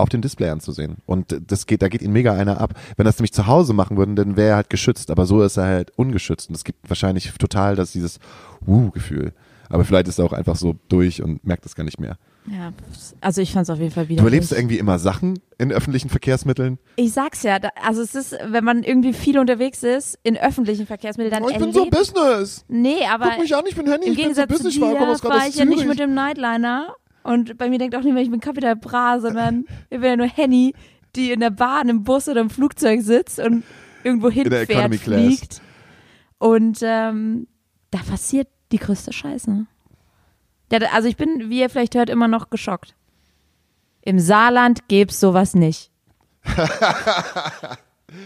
[0.00, 0.96] auf dem Display anzusehen.
[1.06, 2.74] Und das geht, da geht ihn mega einer ab.
[2.96, 5.10] Wenn es nämlich zu Hause machen würden, dann wäre er halt geschützt.
[5.10, 6.48] Aber so ist er halt ungeschützt.
[6.48, 8.18] Und es gibt wahrscheinlich total das dieses
[8.66, 9.32] Uh-Gefühl.
[9.68, 12.16] Aber vielleicht ist er auch einfach so durch und merkt es gar nicht mehr.
[12.46, 12.72] Ja,
[13.20, 14.20] also ich fand es auf jeden Fall wieder.
[14.22, 16.78] Du erlebst irgendwie immer Sachen in öffentlichen Verkehrsmitteln.
[16.96, 20.86] Ich sag's ja, da, also es ist, wenn man irgendwie viel unterwegs ist in öffentlichen
[20.86, 22.64] Verkehrsmitteln, dann Oh, ich bin so erlebt- Business.
[22.66, 24.90] Nee, aber Guck mich an, ich bin im ich bin so Gegensatz zu Business, dir
[24.92, 26.96] ich komme aus fahre ich ja nicht mit dem Nightliner
[27.30, 30.26] und bei mir denkt auch niemand, ich bin Capital Bra, sondern ich bin ja nur
[30.26, 30.74] Henny,
[31.14, 33.62] die in der Bahn, im Bus oder im Flugzeug sitzt und
[34.02, 35.60] irgendwo hinfährt, fliegt.
[36.38, 37.46] Und ähm,
[37.90, 39.66] da passiert die größte Scheiße.
[40.72, 42.94] Ja, also ich bin, wie ihr vielleicht hört, immer noch geschockt.
[44.02, 45.90] Im Saarland gäb's sowas nicht.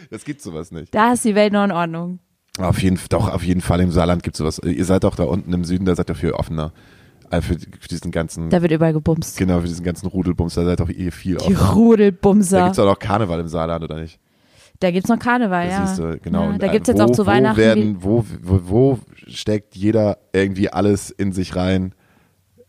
[0.09, 0.95] Das gibt sowas nicht.
[0.95, 2.19] Da ist die Welt noch in Ordnung.
[2.59, 4.59] Auf jeden, doch, auf jeden Fall im Saarland gibt es sowas.
[4.65, 6.73] Ihr seid doch da unten im Süden, da seid ihr viel offener.
[7.31, 9.37] Äh, Für, für diesen ganzen, Da wird überall gebumst.
[9.37, 11.59] genau, für diesen ganzen Rudelbums, da seid doch eh viel Die offener.
[11.59, 12.63] Da Rudelbumser.
[12.65, 14.19] gibt es auch noch Karneval im Saarland, oder nicht?
[14.81, 15.87] Da gibt's noch Karneval, Da ja.
[15.87, 16.51] siehst du, genau.
[16.51, 17.57] Ja, da äh, gibt's jetzt wo, auch zu wo Weihnachten.
[17.59, 21.95] Werden, wo, wo, wo steckt jeder irgendwie alles in sich rein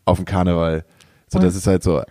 [0.04, 0.84] auf den Karneval?
[1.28, 2.02] So, das ist halt so,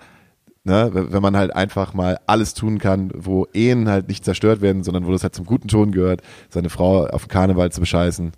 [0.66, 4.62] ne, wenn wenn man halt einfach mal alles tun kann, wo Ehen halt nicht zerstört
[4.62, 7.80] werden, sondern wo das halt zum guten Ton gehört, seine Frau auf den Karneval zu
[7.80, 8.34] bescheißen.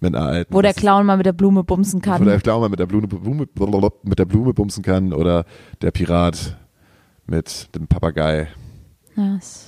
[0.00, 0.54] Mit einer alten.
[0.54, 2.20] wo der Clown mal mit der Blume bumsen kann.
[2.20, 3.46] Wo der Clown mal mit der Blume, Blume,
[4.02, 5.44] mit der Blume bumsen kann oder
[5.82, 6.56] der Pirat
[7.26, 8.48] mit dem Papagei.
[9.16, 9.66] Ja, es-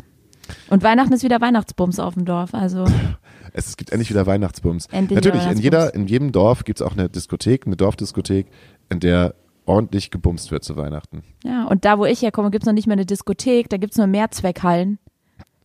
[0.71, 2.55] Und Weihnachten ist wieder Weihnachtsbums auf dem Dorf.
[2.55, 2.85] Also
[3.55, 4.87] Es, es gibt endlich wieder Weihnachtsbums.
[4.87, 8.47] Endlich Natürlich, in, jeder, in jedem Dorf gibt es auch eine Diskothek, eine Dorfdiskothek,
[8.89, 9.35] in der
[9.67, 11.23] ordentlich gebumst wird zu Weihnachten.
[11.45, 14.07] ja, und da, wo ich herkomme, gibt's noch nicht mehr eine Diskothek, da gibt's nur
[14.07, 14.99] Mehrzweckhallen,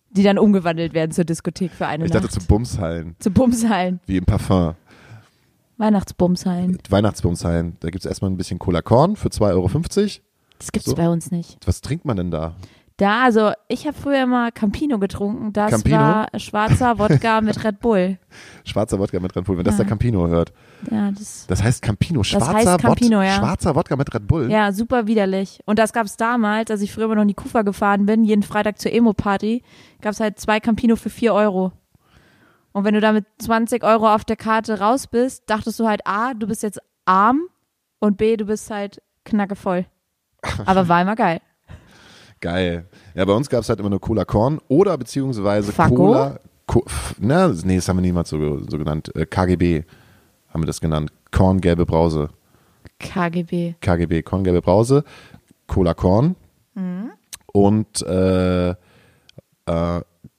[0.10, 2.24] die dann umgewandelt werden zur Diskothek für eine Ich Nacht.
[2.24, 4.74] dachte zu Bumshallen, zu Bumshallen, wie im Parfum.
[5.78, 6.78] Weihnachtsbumshallen.
[6.90, 9.70] Weihnachtsbumshallen, da gibt es erstmal ein bisschen Cola Korn für 2,50 Euro.
[10.60, 10.96] Das gibt's So.
[10.96, 11.58] bei uns nicht.
[11.68, 12.56] Was trinkt man denn da?
[12.98, 15.54] Da, also ich habe früher immer Campino getrunken.
[15.54, 15.98] Das Campino?
[15.98, 18.18] war schwarzer Wodka mit Red Bull.
[18.66, 19.84] Schwarzer Wodka mit Red Bull, wenn das Ja.
[19.84, 20.52] der Campino hört.
[20.90, 23.34] Ja, das Das heißt Campino, schwarzer, heißt Campino, Wod ja.
[23.36, 24.50] schwarzer Wodka mit Red Bull.
[24.52, 25.60] Ja, super widerlich.
[25.66, 28.42] Und das gab's damals, als ich früher immer noch in die Kufa gefahren bin, jeden
[28.42, 29.62] Freitag zur Emo-Party,
[30.02, 31.74] gab's halt zwei Campino für vier Euro.
[32.72, 36.02] Und wenn du da mit 20 Euro auf der Karte raus bist, dachtest du halt
[36.06, 37.42] A, du bist jetzt arm
[38.00, 39.86] und B, du bist halt knackevoll.
[40.66, 41.42] Aber war immer geil.
[42.40, 42.86] Geil.
[43.16, 45.96] Ja, bei uns gab es halt immer nur Cola Korn oder beziehungsweise Fakko?
[45.96, 46.40] Cola.
[46.68, 46.84] Co
[47.20, 49.16] na, nee, das haben wir niemals so, so genannt.
[49.16, 49.84] Äh, KGB
[50.50, 51.12] haben wir das genannt.
[51.32, 52.30] Korn, gelbe Brause.
[53.00, 53.76] KGB.
[53.80, 55.04] KGB, Korn, gelbe Brause.
[55.68, 56.36] Cola Korn.
[57.58, 58.76] Und äh, äh,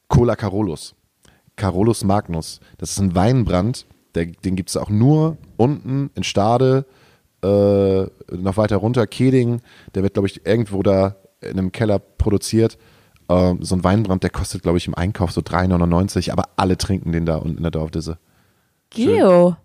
[0.09, 0.95] Cola Carolus.
[1.57, 2.61] Carolus Magnus.
[2.79, 3.87] Das ist ein Weinbrand.
[4.15, 6.87] Der, den gibt es auch nur unten in Stade,
[7.43, 8.03] äh,
[8.37, 9.61] noch weiter runter, Keding.
[9.95, 12.79] Der wird, glaube ich, irgendwo da in einem Keller produziert.
[13.29, 17.13] Ähm, so ein Weinbrand, der kostet, glaube ich, im Einkauf so 3,99, aber alle trinken
[17.13, 18.19] den da unten in der Dorfdisse.
[18.91, 19.57] Geo.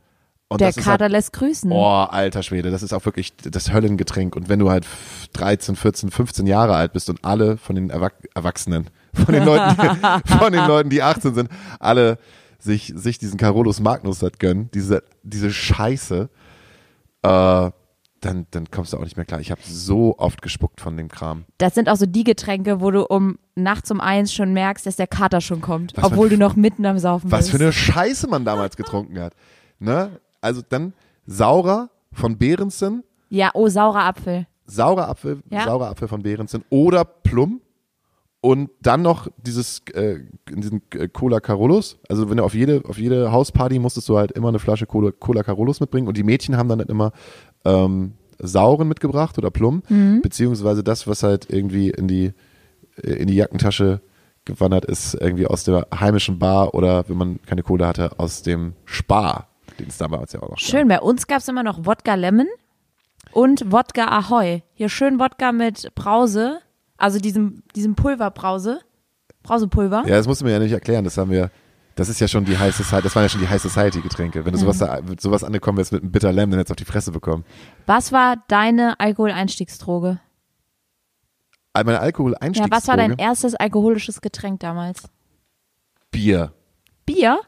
[0.59, 1.71] Der Kater halt, lässt grüßen.
[1.71, 4.35] Oh, alter Schwede, das ist auch wirklich das Höllengetränk.
[4.35, 4.85] Und wenn du halt
[5.33, 9.75] 13, 14, 15 Jahre alt bist und alle von den Erwach Erwachsenen, von den Leuten,
[10.37, 12.19] von den Leuten, die 18 sind, alle
[12.59, 16.29] sich, sich diesen Carolus Magnus halt gönnen, diese, diese Scheiße,
[17.23, 17.71] äh,
[18.25, 19.39] dann, dann kommst du auch nicht mehr klar.
[19.39, 21.45] Ich habe so oft gespuckt von dem Kram.
[21.57, 24.95] Das sind auch so die Getränke, wo du um nachts um eins schon merkst, dass
[24.95, 27.51] der Kater schon kommt, Was obwohl für- du noch mitten am Saufen Was bist.
[27.51, 29.33] für eine Scheiße man damals getrunken hat.
[29.79, 30.19] Ne?
[30.41, 30.93] Also dann
[31.25, 34.47] saurer von Behrensen, ja, oh, saurer Apfel.
[34.65, 35.65] saurer Apfel, Ja.
[35.65, 37.61] saurer Apfel von Behrensen oder Plum
[38.41, 41.97] und dann noch dieses äh, diesen äh, Cola Carolus.
[42.09, 45.11] Also wenn du auf jede auf jede Hausparty musstest du halt immer eine Flasche Cola,
[45.11, 47.11] Cola Carolus mitbringen und die Mädchen haben dann halt immer
[47.65, 50.21] ähm, sauren mitgebracht oder Plum Mhm.
[50.21, 52.33] beziehungsweise das was halt irgendwie in die
[53.01, 54.01] äh, in die Jackentasche
[54.45, 58.73] gewandert ist, irgendwie aus der heimischen Bar oder wenn man keine Kohle hatte, aus dem
[58.83, 59.47] Spar,
[59.79, 60.59] den es damals ja auch noch gab.
[60.59, 62.47] Schön, bei uns gab es immer noch Wodka Lemon
[63.31, 64.63] und Wodka Ahoy.
[64.73, 66.59] Hier schön Wodka mit Brause,
[66.97, 68.81] also diesem, diesem Pulverbrause.
[69.43, 70.03] Brausepulver.
[70.07, 71.49] Ja, das musst du mir ja nicht erklären, das haben wir,
[71.95, 74.45] das ist ja schon die High Society, das waren ja schon die High Society Getränke.
[74.45, 76.73] Wenn du sowas, da, mit sowas angekommen wärst mit einem Bitter Lemon, dann hättest du
[76.73, 77.45] auf die Fresse bekommen.
[77.85, 80.19] Was war deine Alkoholeinstiegsdroge?
[81.73, 85.09] All Meine Ja, Alkohol-Einstiegsdroge, was war dein erstes alkoholisches Getränk damals?
[86.11, 86.53] Bier.
[87.05, 87.41] Bier?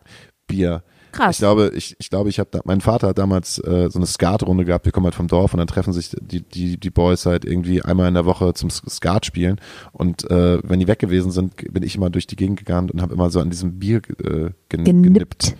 [0.47, 0.83] Bier.
[1.15, 1.35] Krass.
[1.35, 4.05] Ich glaube, ich, ich glaube, ich habe da, mein Vater hat damals äh, so eine
[4.05, 4.83] Skatrunde gehabt.
[4.85, 7.81] Wir kommen halt vom Dorf und dann treffen sich die, die, die Boys halt irgendwie
[7.81, 9.61] einmal in der Woche zum Skat spielen.
[9.93, 13.01] Und äh, wenn die weg gewesen sind, bin ich immer durch die Gegend gegangen und
[13.01, 15.03] habe immer so an diesem Bier äh, gen Genippt.
[15.03, 15.55] genippt.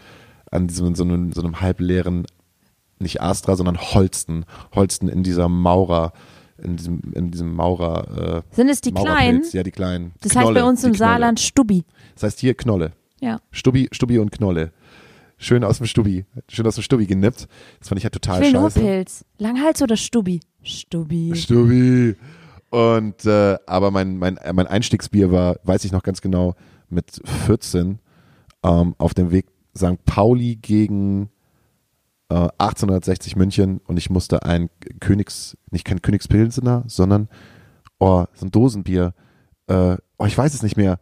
[0.51, 2.25] An diesem so einem, so einem halbleeren,
[2.99, 4.43] nicht Astra, sondern Holsten.
[4.73, 6.11] Holsten in dieser Maurer,
[6.57, 8.43] in diesem, in diesem Maurer.
[8.51, 9.41] Äh, Sind es die kleinen?
[9.53, 10.11] Ja, die kleinen.
[10.21, 10.93] Das heißt Knolle, bei uns im.
[10.95, 11.85] Saarland Stubbi.
[12.15, 12.91] Das heißt hier Knolle.
[13.21, 13.39] Ja.
[13.51, 14.73] Stubbi, Stubbi und Knolle.
[15.37, 16.25] Schön aus dem Stubbi.
[16.47, 17.47] Schön aus dem Stubbi genippt.
[17.79, 18.79] Das fand ich halt total Ich will nur scheiße.
[18.79, 19.25] Pilz.
[19.37, 20.39] Langhals oder Stubbi?
[20.63, 21.33] Stubbi.
[21.35, 22.15] Stubbi.
[22.69, 26.55] Und äh, aber mein, mein, äh, mein Einstiegsbier war, weiß ich noch ganz genau,
[26.89, 27.99] mit 14
[28.63, 30.03] ähm, auf dem Weg St.
[30.05, 31.29] Pauli gegen
[32.29, 34.69] äh, 1860 München und ich musste ein
[34.99, 37.29] Königs, nicht kein Königspilsener, sondern
[37.99, 39.13] oh, so ein Dosenbier.
[39.67, 40.99] Äh, oh, ich weiß es nicht mehr.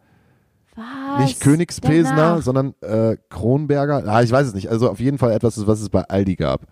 [1.20, 2.42] Nicht Königspilsner, Danach.
[2.42, 4.04] sondern äh, Kronberger.
[4.06, 4.70] Ah, ich weiß es nicht.
[4.70, 6.66] Also auf jeden Fall etwas, was es bei Aldi gab.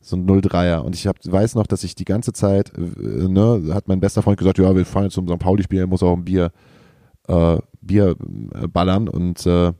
[0.00, 0.78] So ein 03er.
[0.78, 2.80] Und ich hab, weiß noch, dass ich die ganze Zeit, äh,
[3.28, 5.38] ne, hat mein bester Freund gesagt, ja, wir fahren jetzt zum St.
[5.38, 6.52] Pauli-Spiel, muss auch ein Bier,
[7.28, 8.16] äh, Bier
[8.54, 9.08] äh, ballern.
[9.08, 9.72] Und äh,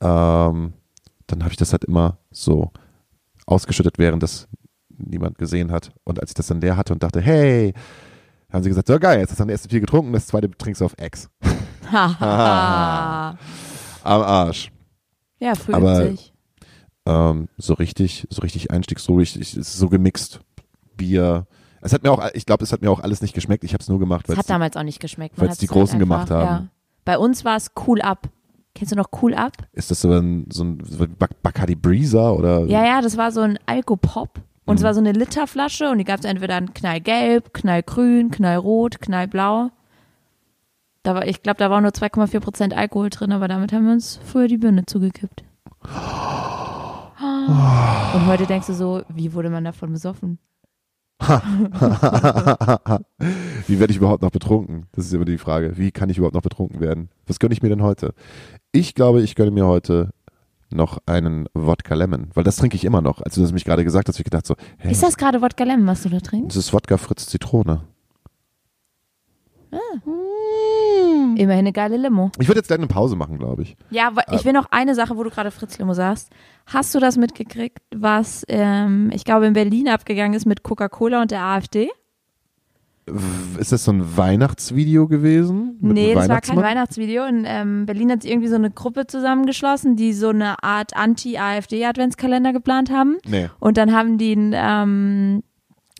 [0.00, 0.72] ähm,
[1.26, 2.70] dann habe ich das halt immer so
[3.46, 4.48] ausgeschüttet, während das
[4.96, 5.92] niemand gesehen hat.
[6.04, 7.74] Und als ich das dann leer hatte und dachte, hey,
[8.50, 10.80] haben sie gesagt, so geil, jetzt hast du dein erstes Bier getrunken, das zweite trinkst
[10.80, 11.28] du auf Ex.
[14.04, 14.70] Am Arsch.
[15.40, 16.12] ja, fühlt Aber-
[17.06, 18.70] ähm, so richtig, so richtig
[19.36, 20.40] ich, es ist so gemixt.
[20.96, 21.46] Bier.
[21.80, 23.62] Es hat mir auch, ich glaube, es hat mir auch alles nicht geschmeckt.
[23.64, 25.38] Ich habe es nur gemacht, Es weil hat damals auch nicht geschmeckt.
[25.38, 26.44] Man hat's die halt Großen einfach- gemacht haben.
[26.64, 26.66] Ja.
[27.04, 28.28] Bei uns war es Cool Up.
[28.74, 29.52] Kennst du noch Cool Up?
[29.72, 32.66] ist das so ein, so ein so ein Bac- Bacardi Breezer oder?
[32.66, 34.40] Ja, ja, das war so ein Alkopop.
[34.66, 34.84] Und es Mhm.
[34.86, 39.70] war so eine Literflasche und die gab es entweder in knallgelb, knallgrün, knallrot, knallblau.
[41.08, 43.94] Da war, ich glaube, da war nur 2,4 Prozent Alkohol drin, aber damit haben wir
[43.94, 45.42] uns früher die Birne zugekippt.
[48.14, 50.38] Und heute denkst du so, wie wurde man davon besoffen?
[51.18, 51.30] Wie
[53.80, 54.84] werde ich überhaupt noch betrunken?
[54.92, 55.78] Das ist immer die Frage.
[55.78, 57.08] Wie kann ich überhaupt noch betrunken werden?
[57.26, 58.12] Was gönne ich mir denn heute?
[58.72, 60.10] Ich glaube, ich gönne mir heute
[60.68, 63.22] noch einen Wodka Lemon, weil das trinke ich immer noch.
[63.22, 65.40] Als du das mich gerade gesagt hast, habe ich gedacht so, hä, Ist das gerade
[65.40, 66.54] Wodka Lemon, was du da trinkst?
[66.54, 67.80] das ist Wodka Fritz Zitrone.
[71.38, 72.32] Immerhin eine geile Limo.
[72.40, 73.76] Ich würde jetzt gleich eine Pause machen, glaube ich.
[73.90, 76.30] Ja, aber ich will noch eine Sache, wo du gerade Fritz Limo sagst.
[76.66, 81.30] Hast du das mitgekriegt, was ähm, ich glaube in Berlin abgegangen ist mit Coca-Cola und
[81.30, 81.90] der AfD?
[83.58, 85.78] Ist das so ein Weihnachtsvideo gewesen?
[85.80, 86.56] Mit nee, das war kein?
[86.56, 87.24] Weihnachtsvideo.
[87.24, 92.52] In ähm, Berlin hat sich irgendwie so eine Gruppe zusammengeschlossen, die so eine Art Anti-AfD-Adventskalender
[92.52, 93.16] geplant haben.
[93.26, 93.48] Nee.
[93.60, 95.42] Und dann haben die ein, ähm,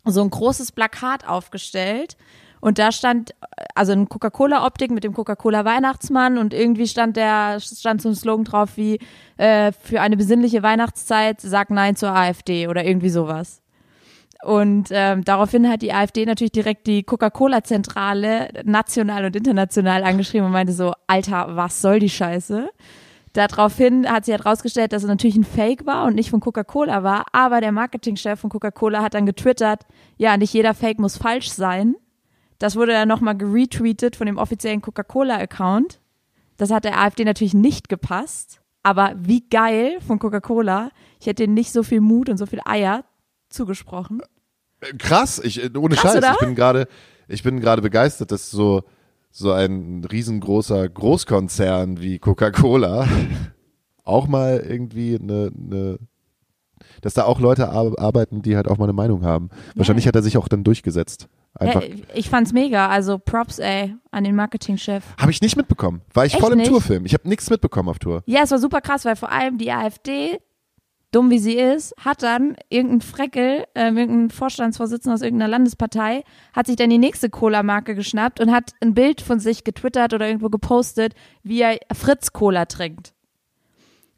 [0.05, 2.17] so ein großes Plakat aufgestellt.
[2.61, 3.35] Und da stand,
[3.75, 8.77] also eine Coca-Cola-Optik mit dem Coca-Cola-Weihnachtsmann und irgendwie stand der, stand so ein Slogan drauf
[8.77, 8.99] wie,
[9.37, 13.63] äh, für eine besinnliche Weihnachtszeit, sag Nein zur AfD oder irgendwie sowas.
[14.45, 20.53] Und ähm, daraufhin hat die AfD natürlich direkt die Coca-Cola-Zentrale national und international angeschrieben und
[20.53, 22.71] meinte so, Alter, was soll die Scheiße?
[23.33, 27.03] Daraufhin hat sie halt rausgestellt, dass es natürlich ein Fake war und nicht von Coca-Cola
[27.03, 31.51] war, aber der Marketingchef von Coca-Cola hat dann getwittert, ja, nicht jeder Fake muss falsch
[31.51, 31.97] sein.
[32.59, 36.01] Das wurde dann nochmal geretweetet von dem offiziellen Coca-Cola-Account.
[36.57, 40.91] Das hat der AfD natürlich nicht gepasst, aber wie geil von Coca-Cola.
[41.21, 43.05] Ich hätte denen nicht so viel Mut und so viel Eier
[43.49, 44.23] zugesprochen.
[44.99, 46.33] Krass, ich, äh, ohne Krass, Scheiß, oder?
[46.33, 46.89] ich bin gerade,
[47.29, 48.83] ich bin gerade begeistert, dass so,
[49.31, 53.07] so ein riesengroßer Großkonzern wie Coca-Cola
[54.05, 55.99] auch mal irgendwie eine, eine,
[57.03, 59.51] dass da auch Leute ar arbeiten, die halt auch mal eine Meinung haben.
[59.75, 61.29] Wahrscheinlich hat er sich auch dann durchgesetzt.
[61.55, 61.83] Einfach.
[61.83, 62.89] Ja, ich fand's mega.
[62.89, 65.05] Also Props, ey, an den Marketingchef.
[65.21, 66.03] Habe ich nicht mitbekommen.
[66.13, 66.71] War ich Echt voll im nicht?
[66.71, 67.05] Tourfilm.
[67.05, 68.23] Ich habe nichts mitbekommen auf Tour.
[68.27, 70.39] Ja, es war super krass, weil vor allem die AfD,
[71.11, 76.67] dumm wie sie ist, hat dann irgendein Freckel, äh, irgendein Vorstandsvorsitzender aus irgendeiner Landespartei, hat
[76.67, 80.51] sich dann die nächste Cola-Marke geschnappt und hat ein Bild von sich getwittert oder irgendwo
[80.51, 83.15] gepostet, wie er Fritz-Cola trinkt.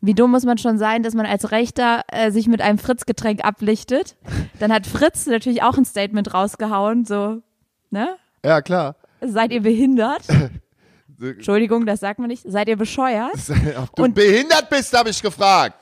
[0.03, 3.45] Wie dumm muss man schon sein, dass man als Rechter äh, sich mit einem Fritz-Getränk
[3.45, 4.17] ablichtet.
[4.59, 7.43] Dann hat Fritz natürlich auch ein Statement rausgehauen, so,
[7.91, 8.17] ne?
[8.45, 8.97] Ja, klar.
[9.21, 10.23] Seid ihr behindert?
[11.21, 12.45] Entschuldigung, das sagt man nicht.
[12.47, 13.35] Seid ihr bescheuert?
[13.77, 15.77] Ob du Und- behindert bist, habe ich gefragt.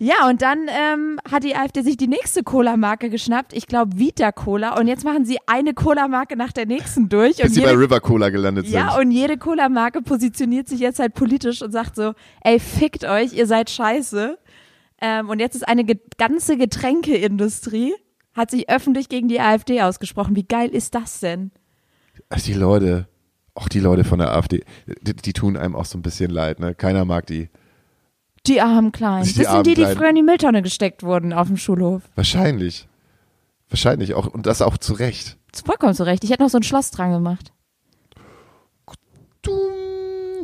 [0.00, 3.52] Ja, und dann ähm, hat die AfD sich die nächste Cola-Marke geschnappt.
[3.52, 4.78] Ich glaube Vita Cola.
[4.78, 7.36] Und jetzt machen sie eine Cola-Marke nach der nächsten durch.
[7.36, 9.00] Bis Und sie bei jede, River Cola gelandet ja, sind.
[9.00, 13.46] und jede Cola-Marke positioniert sich jetzt halt politisch und sagt so, ey, fickt euch, ihr
[13.46, 14.38] seid scheiße.
[15.00, 17.94] Ähm, und jetzt ist eine ge ganze Getränkeindustrie,
[18.34, 20.36] hat sich öffentlich gegen die AfD ausgesprochen.
[20.36, 21.50] Wie geil ist das denn?
[22.30, 23.08] Ach, die Leute,
[23.54, 24.64] auch die Leute von der AfD,
[25.02, 26.74] die, die tun einem auch so ein bisschen leid, ne?
[26.74, 27.48] Keiner mag die.
[28.48, 29.24] Die armen Kleinen.
[29.24, 29.96] Die Das sind die, die Kleinen.
[29.98, 32.02] früher in die Mülltonne gesteckt wurden auf dem Schulhof.
[32.14, 32.88] Wahrscheinlich.
[33.68, 35.36] Wahrscheinlich auch, und das auch zu Recht.
[35.64, 36.24] Vollkommen so recht.
[36.24, 37.52] Ich hätte noch so ein Schloss dran gemacht.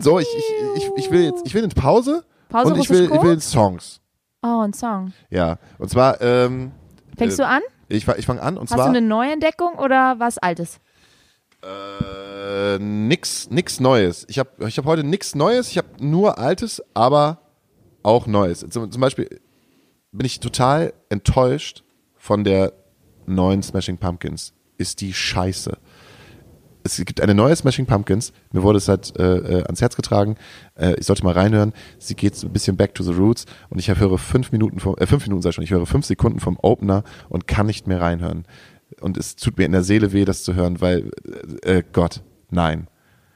[0.01, 0.45] So, ich, ich,
[0.83, 2.25] ich, ich will jetzt, ich will jetzt Pause.
[2.49, 3.41] Pause und ich will, ich will Code?
[3.41, 4.01] Songs.
[4.43, 5.13] Oh, ein Song.
[5.31, 5.59] Ja.
[5.79, 6.73] Und zwar, ähm,
[7.17, 7.63] Fängst Äh, du an?
[7.89, 10.79] ich, ich fange an und Hast du zwar eine Neuentdeckung oder was Altes?
[11.63, 14.27] äh, nix, nix Neues.
[14.29, 17.39] Ich habe ich hab heute nix Neues, ich habe nur Altes, aber
[18.05, 18.61] auch Neues.
[18.71, 19.41] Zum, zum Beispiel
[20.13, 21.83] bin ich total enttäuscht
[22.17, 22.73] von der
[23.27, 24.53] neuen Smashing Pumpkins.
[24.79, 25.77] Ist die scheiße.
[26.87, 28.33] Es gibt eine neue Smashing Pumpkins.
[28.53, 30.37] Mir wurde es halt äh, äh, ans Herz getragen.
[30.75, 31.73] Äh, ich sollte mal reinhören.
[31.99, 35.07] Sie geht ein bisschen back to the roots und ich höre fünf Minuten vom, äh,
[35.07, 38.01] fünf Minuten sag ich schon, ich höre fünf Sekunden vom Opener und kann nicht mehr
[38.01, 38.45] reinhören.
[39.01, 41.11] Und es tut mir in der Seele weh, das zu hören, weil
[41.65, 42.89] äh, äh, Gott, nein.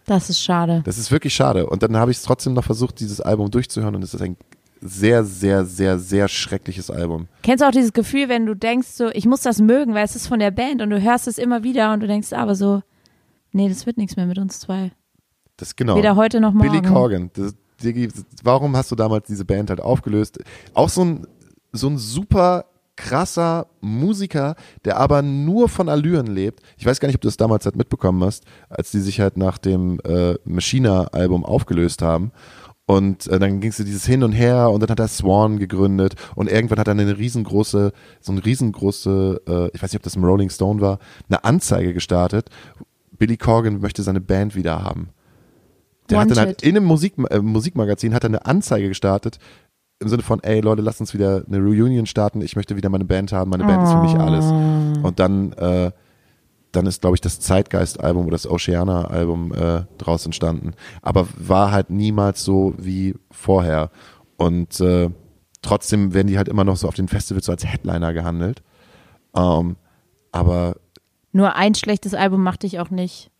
[0.04, 0.82] Das ist schade.
[0.84, 1.66] Das ist wirklich schade.
[1.66, 4.36] Und dann habe ich es trotzdem noch versucht, dieses Album durchzuhören und es ist ein
[4.80, 7.28] sehr, sehr, sehr, sehr schreckliches Album.
[7.42, 10.16] Kennst du auch dieses Gefühl, wenn du denkst, so, ich muss das mögen, weil es
[10.16, 12.82] ist von der Band und du hörst es immer wieder und du denkst aber so,
[13.52, 14.92] nee, das wird nichts mehr mit uns zwei.
[15.56, 15.96] Das genau.
[15.96, 16.70] Weder heute noch morgen.
[16.70, 17.30] Billy Corgan.
[17.34, 18.08] Das, Diggi,
[18.42, 20.38] warum hast du damals diese Band halt aufgelöst?
[20.74, 21.26] Auch so ein,
[21.72, 22.64] so ein super
[22.96, 26.60] krasser Musiker, der aber nur von Allüren lebt.
[26.76, 29.36] Ich weiß gar nicht, ob du das damals halt mitbekommen hast, als die sich halt
[29.36, 32.32] nach dem äh, Machina-Album aufgelöst haben.
[32.88, 35.58] Und äh, dann ging es so dieses Hin und Her und dann hat er Swan
[35.58, 40.04] gegründet und irgendwann hat er eine riesengroße, so eine riesengroße, äh, ich weiß nicht, ob
[40.04, 40.98] das im Rolling Stone war,
[41.28, 42.48] eine Anzeige gestartet.
[43.18, 45.10] Billy Corgan möchte seine Band wieder haben.
[46.08, 49.38] Der hat dann halt in einem Musik, äh, Musikmagazin hat er eine Anzeige gestartet
[50.00, 53.04] im Sinne von, ey Leute, lasst uns wieder eine Reunion starten, ich möchte wieder meine
[53.04, 54.46] Band haben, meine Band ist für mich alles.
[55.02, 55.90] Und dann, äh,
[56.72, 60.74] dann ist, glaube ich, das Zeitgeist-Album oder das Oceana-Album äh, draus entstanden.
[61.02, 63.90] Aber war halt niemals so wie vorher.
[64.36, 65.10] Und äh,
[65.62, 68.62] trotzdem werden die halt immer noch so auf den Festivals so als Headliner gehandelt.
[69.34, 69.76] Ähm,
[70.32, 70.76] aber
[71.32, 73.30] Nur ein schlechtes Album macht dich auch nicht.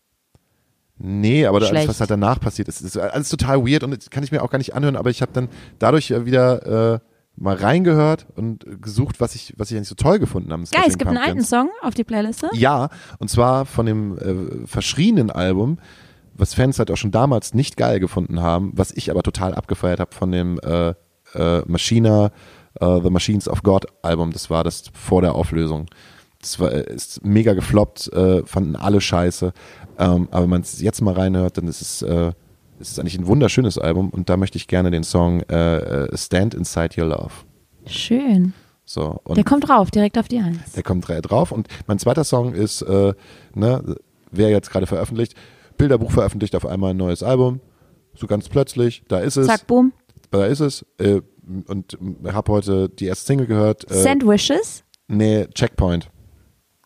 [1.01, 1.87] Nee, aber alles, Schlecht.
[1.87, 4.49] was halt danach passiert ist, ist alles total weird und das kann ich mir auch
[4.49, 5.47] gar nicht anhören, aber ich habe dann
[5.79, 6.99] dadurch wieder äh,
[7.39, 10.63] mal reingehört und äh, gesucht, was ich, was ich eigentlich so toll gefunden habe.
[10.71, 12.49] Geil, es gibt einen alten Song auf die Playliste.
[12.53, 15.79] Ja, und zwar von dem äh, verschrienen Album,
[16.33, 19.99] was Fans halt auch schon damals nicht geil gefunden haben, was ich aber total abgefeiert
[19.99, 20.93] habe von dem äh,
[21.33, 22.31] äh, Machina,
[22.79, 24.31] äh, The Machines of God Album.
[24.31, 25.87] Das war das vor der Auflösung.
[26.41, 29.53] Das war, äh, ist mega gefloppt, äh, fanden alle scheiße.
[29.97, 32.05] Ähm, aber wenn man es jetzt mal reinhört, dann ist es,
[32.79, 35.77] äh, ist es eigentlich ein wunderschönes Album und da möchte ich gerne den Song äh,
[36.05, 37.31] äh, Stand Inside Your Love.
[37.85, 38.53] Schön.
[38.85, 40.71] So, Der kommt drauf, direkt auf die Eins.
[40.75, 41.51] der kommt drauf.
[41.51, 43.13] Und mein zweiter Song ist, äh,
[43.53, 43.95] ne,
[44.31, 45.35] wer jetzt gerade veröffentlicht,
[45.77, 47.59] Bilderbuch veröffentlicht auf einmal ein neues Album.
[48.15, 49.93] So ganz plötzlich, da ist es, Zack, boom.
[50.31, 50.85] da ist es.
[50.97, 51.21] Äh,
[51.67, 53.89] und habe heute die erste Single gehört.
[53.91, 54.83] Äh, Sandwiches.
[55.07, 56.09] nee, Checkpoint.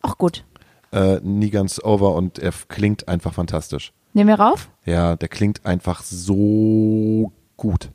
[0.02, 0.46] Auch gut.
[0.92, 3.94] Äh, nie ganz over und er klingt einfach fantastisch.
[4.14, 4.70] Nehmen wir rauf.
[4.86, 7.90] Ja, der klingt einfach so gut.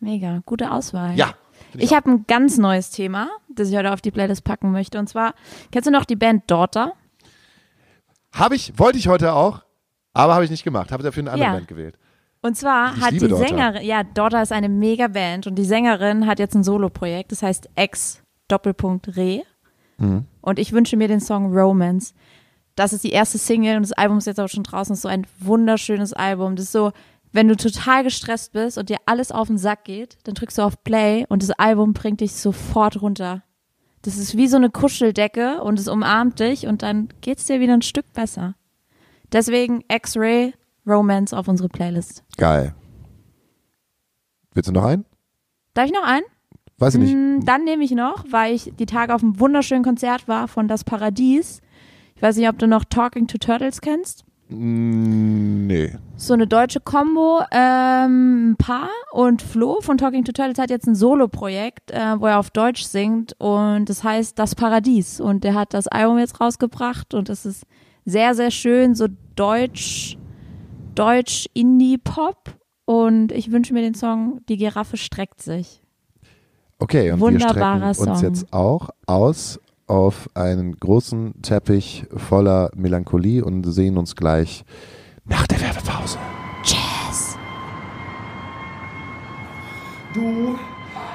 [0.00, 1.14] Mega, gute Auswahl.
[1.16, 1.34] Ja.
[1.74, 1.96] Ich auch.
[1.96, 4.98] habe ein ganz neues Thema, das ich heute auf die Playlist packen möchte.
[4.98, 5.34] Und zwar,
[5.70, 6.92] kennst du noch die Band Daughter?
[8.32, 9.62] Habe ich, wollte ich heute auch,
[10.14, 10.90] aber habe ich nicht gemacht.
[10.90, 11.54] Habe dafür eine andere Ja.
[11.54, 11.98] Band gewählt.
[12.40, 13.46] Und zwar Ich hat die Daughter.
[13.46, 17.42] Sängerin, ja, Daughter ist eine mega Band und die Sängerin hat jetzt ein Soloprojekt, das
[17.42, 19.42] heißt Ex Doppelpunkt Re.
[19.98, 20.26] Mhm.
[20.40, 22.14] Und ich wünsche mir den Song Romance.
[22.74, 24.92] Das ist die erste Single und das Album ist jetzt auch schon draußen.
[24.92, 26.56] Das ist so ein wunderschönes Album.
[26.56, 26.92] Das ist so,
[27.32, 30.62] wenn du total gestresst bist und dir alles auf den Sack geht, dann drückst du
[30.62, 33.42] auf Play und das Album bringt dich sofort runter.
[34.02, 37.74] Das ist wie so eine Kuscheldecke und es umarmt dich und dann geht's dir wieder
[37.74, 38.54] ein Stück besser.
[39.32, 40.54] Deswegen X-Ray
[40.86, 42.24] Romance auf unsere Playlist.
[42.36, 42.74] Geil.
[44.54, 45.04] Willst du noch einen?
[45.74, 46.24] Darf ich noch einen?
[46.78, 47.14] Weiß ich nicht.
[47.14, 50.68] Mm, Dann nehme ich noch, weil ich die Tage auf einem wunderschönen Konzert war von
[50.68, 51.62] Das Paradies.
[52.22, 54.24] Ich weiß nicht, ob du noch Talking to Turtles kennst.
[54.48, 55.90] Mm, Nee.
[56.14, 60.94] So eine deutsche Combo, ähm, Paar und Flo von Talking to Turtles hat jetzt ein
[60.94, 65.74] Solo-Projekt, äh, wo er auf Deutsch singt und das heißt Das Paradies und der hat
[65.74, 67.64] das Album jetzt rausgebracht und es ist
[68.04, 70.16] sehr, sehr schön, so deutsch,
[70.94, 72.50] Deutsch-Indie-Pop
[72.84, 75.82] und ich wünsche mir den Song Die Giraffe streckt sich.
[76.78, 78.28] Okay, und Wunderbarer wir strecken uns Song.
[78.28, 84.64] jetzt auch aus auf einen großen Teppich voller Melancholie und sehen uns gleich
[85.24, 86.18] nach der Werbepause.
[86.64, 87.36] Jazz.
[90.14, 90.56] Du,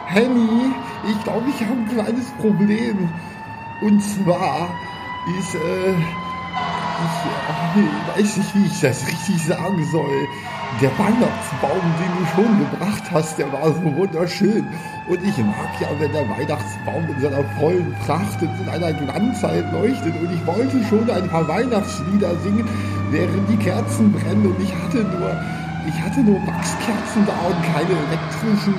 [0.06, 0.74] Henny,
[1.10, 3.10] ich glaube, ich habe ein kleines Problem.
[3.82, 4.70] Und zwar
[5.40, 5.94] ist, äh,
[7.76, 10.28] ich, weiß nicht, wie ich das richtig sagen soll.
[10.82, 14.68] Der Weihnachtsbaum, den du schon gebracht hast, der war so wunderschön.
[15.08, 19.72] Und ich mag ja, wenn der Weihnachtsbaum in seiner vollen Pracht und in einer Glanzheit
[19.72, 20.14] leuchtet.
[20.20, 22.68] Und ich wollte schon ein paar Weihnachtslieder singen,
[23.10, 24.46] während die Kerzen brennen.
[24.46, 25.40] Und ich hatte nur,
[25.88, 28.76] ich hatte nur Wachskerzen da und keine elektrischen.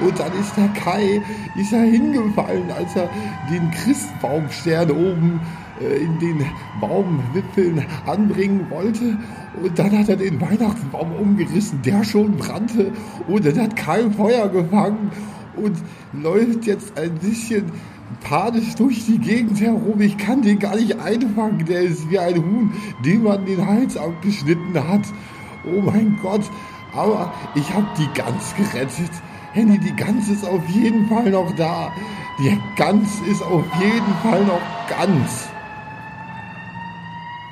[0.00, 1.20] Und dann ist der Kai,
[1.56, 3.08] ist er hingefallen, als er
[3.50, 5.40] den Christbaumstern oben
[5.80, 6.44] äh, in den
[6.80, 9.16] Baumwipfeln anbringen wollte.
[9.62, 12.92] Und dann hat er den Weihnachtsbaum umgerissen, der schon brannte.
[13.26, 15.10] Und dann hat Kai Feuer gefangen
[15.56, 15.76] und
[16.12, 17.72] läuft jetzt ein bisschen
[18.20, 20.00] panisch durch die Gegend herum.
[20.00, 21.64] Ich kann den gar nicht einfangen.
[21.66, 22.72] Der ist wie ein Huhn,
[23.04, 25.02] dem man den Hals abgeschnitten hat.
[25.66, 26.42] Oh mein Gott.
[26.94, 29.10] Aber ich habe die Gans gerettet.
[29.58, 31.92] Henny, die Gans ist auf jeden Fall noch da.
[32.38, 35.48] Die Gans ist auf jeden Fall noch ganz.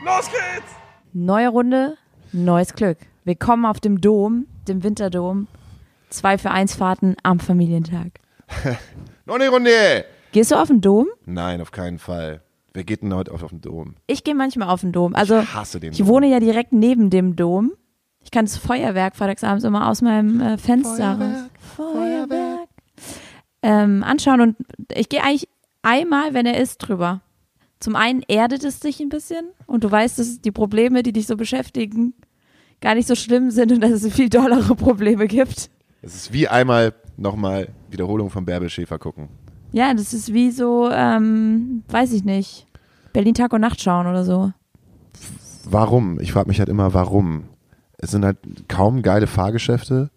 [0.05, 0.73] Los geht's!
[1.13, 1.97] Neue Runde,
[2.31, 2.99] neues Glück.
[3.25, 5.49] Willkommen auf dem Dom, dem Winterdom.
[6.09, 8.21] Zwei für eins Fahrten am Familientag.
[9.27, 10.05] Noch eine Runde!
[10.31, 11.09] Gehst du auf den Dom?
[11.25, 12.41] Nein, auf keinen Fall.
[12.73, 13.97] Wer geht denn heute auf, auf den Dom?
[14.07, 15.17] Ich gehe manchmal auf den Dom.
[15.17, 16.07] Also Ich hasse den ich Dom.
[16.07, 17.73] wohne ja direkt neben dem Dom.
[18.23, 21.51] Ich kann das Feuerwerk freitagsabends immer aus meinem äh, Fenster raus.
[21.77, 22.69] Feuerwerk.
[23.63, 24.57] Ähm, anschauen und
[24.95, 25.49] ich gehe eigentlich
[25.83, 27.23] einmal, wenn er ist, drüber.
[27.81, 31.27] Zum einen erdet es dich ein bisschen und du weißt, dass die Probleme, die dich
[31.27, 32.15] so beschäftigen,
[32.81, 35.71] gar nicht so schlimm sind und dass es viel dollere Probleme gibt.
[36.03, 39.29] Es ist wie einmal nochmal Wiederholung von Bärbel Schäfer gucken.
[39.73, 42.67] Ja, das ist wie so, ähm, weiß ich nicht,
[43.13, 44.53] Berlin Tag und Nacht schauen oder so.
[45.69, 46.21] Warum?
[46.21, 47.45] Ich frage mich halt immer, warum?
[47.99, 50.11] Es sind halt kaum geile Fahrgeschäfte.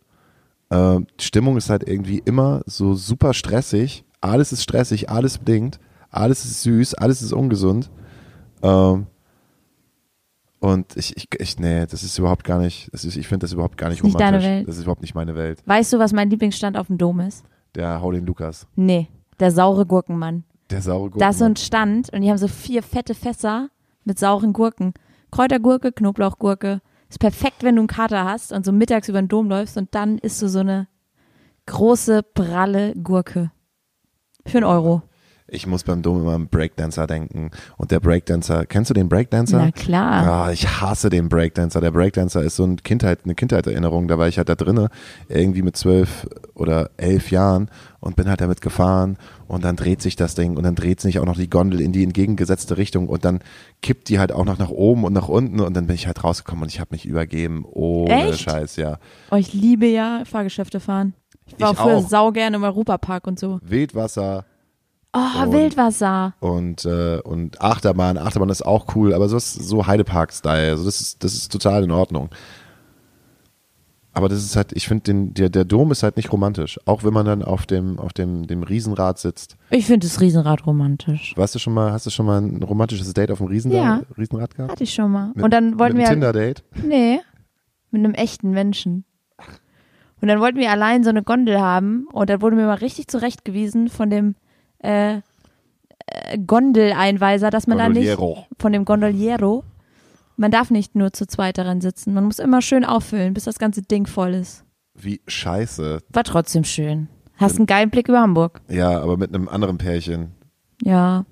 [0.70, 4.04] Äh, die Stimmung ist halt irgendwie immer so super stressig.
[4.22, 7.90] Alles ist stressig, alles blinkt, alles ist süß, alles ist ungesund.
[8.62, 9.08] Ähm,
[10.60, 13.54] und ich, ich, ich, nee, das ist überhaupt gar nicht, das ist, ich finde das
[13.54, 14.50] überhaupt gar nicht Ist nicht deine romantisch.
[14.50, 14.68] Welt.
[14.68, 15.64] Das ist überhaupt nicht meine Welt.
[15.66, 17.46] Weißt du, was mein Lieblingsstand auf dem Dom ist?
[17.76, 18.68] Der Hau den Lukas.
[18.76, 19.08] Nee,
[19.40, 20.44] der saure Gurkenmann.
[20.70, 21.20] Der saure Gurken.
[21.20, 23.70] Da ist so ein Stand und die haben so vier fette Fässer
[24.04, 24.94] mit sauren Gurken.
[25.32, 26.82] Kräutergurke, Knoblauchgurke.
[27.10, 29.94] Ist perfekt, wenn du einen Kater hast und so mittags über den Dom läufst und
[29.96, 30.88] dann isst du so eine
[31.66, 33.52] große, pralle Gurke.
[34.46, 35.02] Für einen Euro.
[35.52, 37.52] Ich muss beim Dom immer an Breakdancer denken.
[37.78, 39.58] Und der Breakdancer, kennst du den Breakdancer?
[39.58, 40.46] Na klar.
[40.46, 41.82] Ah, ich hasse den Breakdancer.
[41.82, 44.08] Der Breakdancer ist so ein Kindheit, eine Kindheitserinnerung.
[44.08, 44.90] Da war ich halt da drinne,
[45.28, 47.70] irgendwie mit zwölf oder elf Jahren
[48.00, 51.20] und bin halt damit gefahren und dann dreht sich das Ding und dann dreht sich
[51.20, 53.40] auch noch die Gondel in die entgegengesetzte Richtung und dann
[53.82, 56.24] kippt die halt auch noch nach oben und nach unten und dann bin ich halt
[56.24, 57.66] rausgekommen und ich habe mich übergeben.
[57.70, 58.42] Ohne Echt?
[58.42, 59.00] Scheiß, ja.
[59.32, 61.14] Oh, ich liebe ja Fahrgeschäfte fahren.
[61.48, 63.60] Ich war Ich auch früher sau gerne im Europapark und so.
[63.64, 64.46] Wildwasser,
[65.12, 66.36] Oh, Und- Wildwasser.
[66.40, 68.20] und, äh, und Achterbahn.
[68.20, 70.70] Achterbahn ist auch cool, aber so ist so Heidepark-Style.
[70.70, 72.30] Also das ist, das ist total in Ordnung.
[74.12, 76.80] Aber das ist halt, ich finde, den- der, der Dom ist halt nicht romantisch.
[76.86, 79.56] Auch wenn man dann auf dem, auf dem, dem Riesenrad sitzt.
[79.70, 81.34] Ich finde das Riesenrad romantisch.
[81.38, 84.02] Weißt du schon mal, hast du schon mal ein romantisches Date auf dem Riesen Ja.
[84.18, 84.72] Riesenrad gehabt?
[84.72, 85.32] Hatte ich schon mal.
[85.36, 86.10] Mit- und dann wollten mit wir.
[86.12, 86.64] einem Tinder-Date?
[86.84, 87.20] Nee,
[87.92, 89.06] mit einem echten Menschen.
[90.22, 93.08] Und dann wollten wir allein so eine Gondel haben und dann wurde mir mal richtig
[93.08, 94.36] zurechtgewiesen von dem
[94.80, 95.18] äh,
[96.08, 98.18] äh, Gondeleinweiser, dass man da nicht,
[98.58, 99.64] von dem Gondoliero,
[100.40, 102.14] man darf nicht nur zu zweit daran sitzen.
[102.14, 104.66] Man muss immer schön auffüllen, bis das ganze Ding voll ist.
[104.96, 106.00] Wie scheiße.
[106.10, 107.08] War trotzdem schön.
[107.38, 108.62] Hast einen geilen Blick über Hamburg.
[108.70, 110.32] Ja, aber mit einem anderen Pärchen.
[110.84, 111.26] Ja,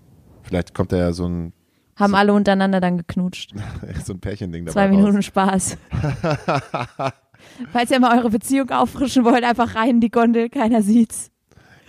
[0.47, 1.51] Vielleicht kommt da ja so ein,
[1.97, 3.53] haben alle untereinander dann geknutscht.
[4.05, 4.95] so ein Pärchending dabei Zwei raus.
[4.95, 5.77] Minuten Spaß.
[7.73, 11.31] Falls ihr mal eure Beziehung auffrischen wollt, einfach rein in die Gondel, keiner sieht's.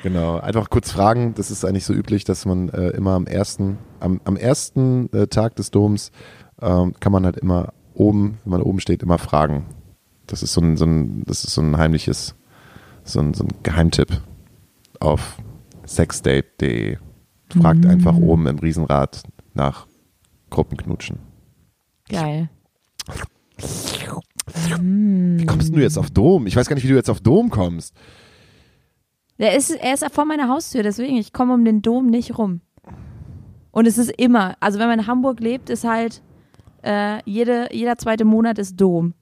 [0.02, 1.34] Genau, einfach kurz fragen.
[1.34, 5.28] Das ist eigentlich so üblich, dass man äh, immer am ersten, am, am ersten äh,
[5.28, 6.10] Tag des Doms
[6.60, 9.66] ähm, kann man halt immer oben, wenn man oben steht, immer fragen.
[10.26, 12.34] Das ist so ein, so ein, das ist so ein heimliches,
[13.04, 14.20] so ein, so ein Geheimtipp
[15.00, 15.38] auf
[15.86, 16.98] sexdate.de.
[17.60, 19.22] Fragt einfach oben im Riesenrad
[19.54, 19.86] nach
[20.50, 21.18] Gruppenknutschen.
[22.10, 22.50] Geil.
[24.80, 26.46] Wie kommst du jetzt auf Dom?
[26.46, 27.94] Ich weiß gar nicht, wie du jetzt auf Dom kommst.
[29.38, 32.60] Der ist, er ist vor meiner Haustür, deswegen, ich komme um den Dom nicht rum.
[33.70, 36.22] Und es ist immer, also wenn man in Hamburg lebt, ist halt
[36.82, 39.14] äh, jede, jeder zweite Monat ist Dom.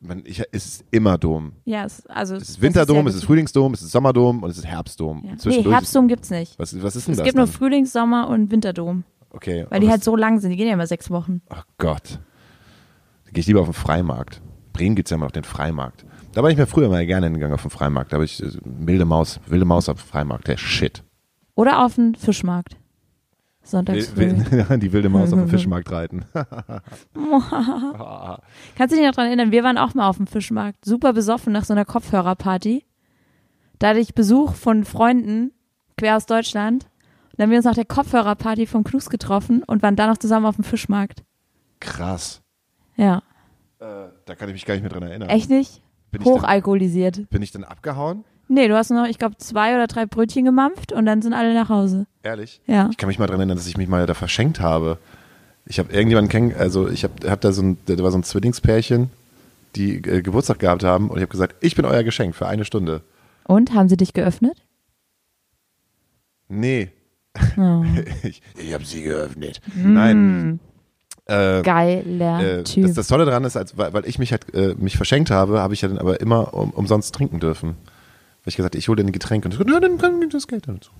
[0.00, 1.52] man, ich, es ist immer Dom.
[1.64, 2.34] Ja, es, also.
[2.36, 5.22] Es ist Winterdom, ja es ist Frühlingsdom, es ist Sommerdom und es ist Herbstdom.
[5.24, 5.32] Ja.
[5.32, 6.52] Und Nee, Herbstdom gibt's nicht.
[6.52, 7.44] Ist, was, was ist denn Es das gibt dann?
[7.46, 9.04] nur Frühlings-, Sommer- und Winterdom.
[9.30, 9.66] okay.
[9.70, 10.50] Weil die halt es- so lang sind.
[10.50, 11.40] Die gehen ja immer sechs Wochen.
[11.48, 12.20] Ach Gott.
[13.24, 14.42] Da gehe ich lieber auf den Freimarkt.
[14.72, 16.04] Bremen gibt es ja immer noch den Freimarkt.
[16.32, 18.12] Da war ich mir früher mal gerne hingegangen auf den Freimarkt.
[18.12, 20.48] Da habe ich äh, wilde Maus, wilde Maus auf dem Freimarkt.
[20.48, 21.02] Der Shit.
[21.54, 22.76] Oder auf den Fischmarkt.
[23.64, 24.12] Sonntags.
[24.14, 26.24] Die wilde Maus auf dem Fischmarkt reiten.
[28.76, 29.50] Kannst du dich noch dran erinnern?
[29.50, 30.84] Wir waren auch mal auf dem Fischmarkt.
[30.84, 32.84] Super besoffen nach so einer Kopfhörerparty.
[33.78, 35.52] Da hatte ich Besuch von Freunden
[35.96, 36.84] quer aus Deutschland.
[36.84, 40.18] Und dann haben wir uns nach der Kopfhörerparty vom Knus getroffen und waren dann noch
[40.18, 41.24] zusammen auf dem Fischmarkt.
[41.80, 42.42] Krass.
[42.96, 43.22] Ja.
[43.80, 45.28] Äh, da kann ich mich gar nicht mehr dran erinnern.
[45.28, 45.82] Echt nicht?
[46.12, 47.28] Bin ich, dann, Hochalkoholisiert.
[47.30, 48.24] bin ich dann abgehauen?
[48.46, 51.54] Nee, du hast noch, ich glaube, zwei oder drei Brötchen gemampft und dann sind alle
[51.54, 52.06] nach Hause.
[52.24, 52.60] Ehrlich?
[52.66, 52.88] Ja.
[52.90, 54.98] Ich kann mich mal dran erinnern, dass ich mich mal da verschenkt habe.
[55.66, 58.24] Ich habe irgendjemanden kennen, also ich habe hab da so ein, da war so ein
[58.24, 59.10] Zwillingspärchen,
[59.76, 62.64] die äh, Geburtstag gehabt haben und ich habe gesagt, ich bin euer Geschenk für eine
[62.64, 63.02] Stunde.
[63.46, 64.62] Und, haben sie dich geöffnet?
[66.48, 66.90] Nee,
[67.56, 67.84] Oh.
[68.22, 69.60] ich, ich habe sie geöffnet.
[69.74, 70.60] Nein.
[71.26, 72.84] Äh, Geiler äh, Typ.
[72.84, 75.60] das, das Tolle daran ist, als, weil, weil ich mich halt äh, mich verschenkt habe,
[75.60, 77.70] habe ich ja dann aber immer um, umsonst trinken dürfen.
[77.70, 80.68] Weil ich gesagt, ich hole dir ein Getränk und ja, dann kann ich das Geld
[80.68, 80.90] dazu.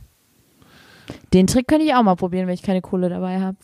[1.32, 3.56] Den Trick könnte ich auch mal probieren, wenn ich keine Kohle dabei habe.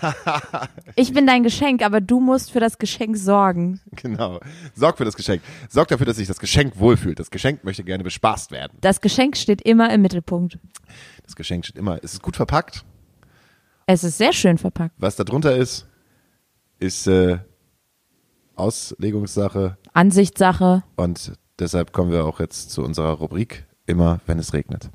[0.96, 3.80] Ich bin dein Geschenk, aber du musst für das Geschenk sorgen.
[3.96, 4.38] Genau.
[4.74, 5.42] Sorg für das Geschenk.
[5.68, 7.18] Sorg dafür, dass sich das Geschenk wohlfühlt.
[7.18, 8.78] Das Geschenk möchte gerne bespaßt werden.
[8.80, 10.58] Das Geschenk steht immer im Mittelpunkt.
[11.24, 12.84] Das Geschenk steht immer, es ist gut verpackt.
[13.86, 14.94] Es ist sehr schön verpackt.
[14.98, 15.86] Was da drunter ist,
[16.78, 17.38] ist äh,
[18.54, 20.84] Auslegungssache Ansichtssache.
[20.96, 24.90] und deshalb kommen wir auch jetzt zu unserer Rubrik immer, wenn es regnet.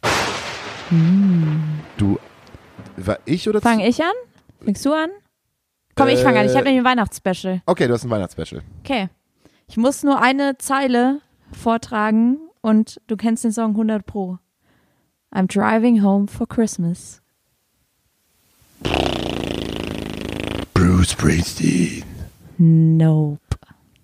[1.98, 2.18] Du,
[2.98, 3.62] war ich oder?
[3.62, 4.12] Fange ich an?
[4.64, 5.10] Fängst du an?
[5.96, 6.46] Komm, ich fange an.
[6.46, 7.62] Ich habe Äh, nämlich ein Weihnachtsspecial.
[7.66, 8.62] Okay, du hast ein Weihnachtsspecial.
[8.84, 9.10] Okay.
[9.68, 11.22] Ich muss nur eine Zeile
[11.52, 14.40] vortragen und du kennst den Song 100 Pro.
[15.32, 17.22] I'm driving home for Christmas.
[20.74, 22.04] Bruce Springsteen.
[22.58, 23.40] Nope.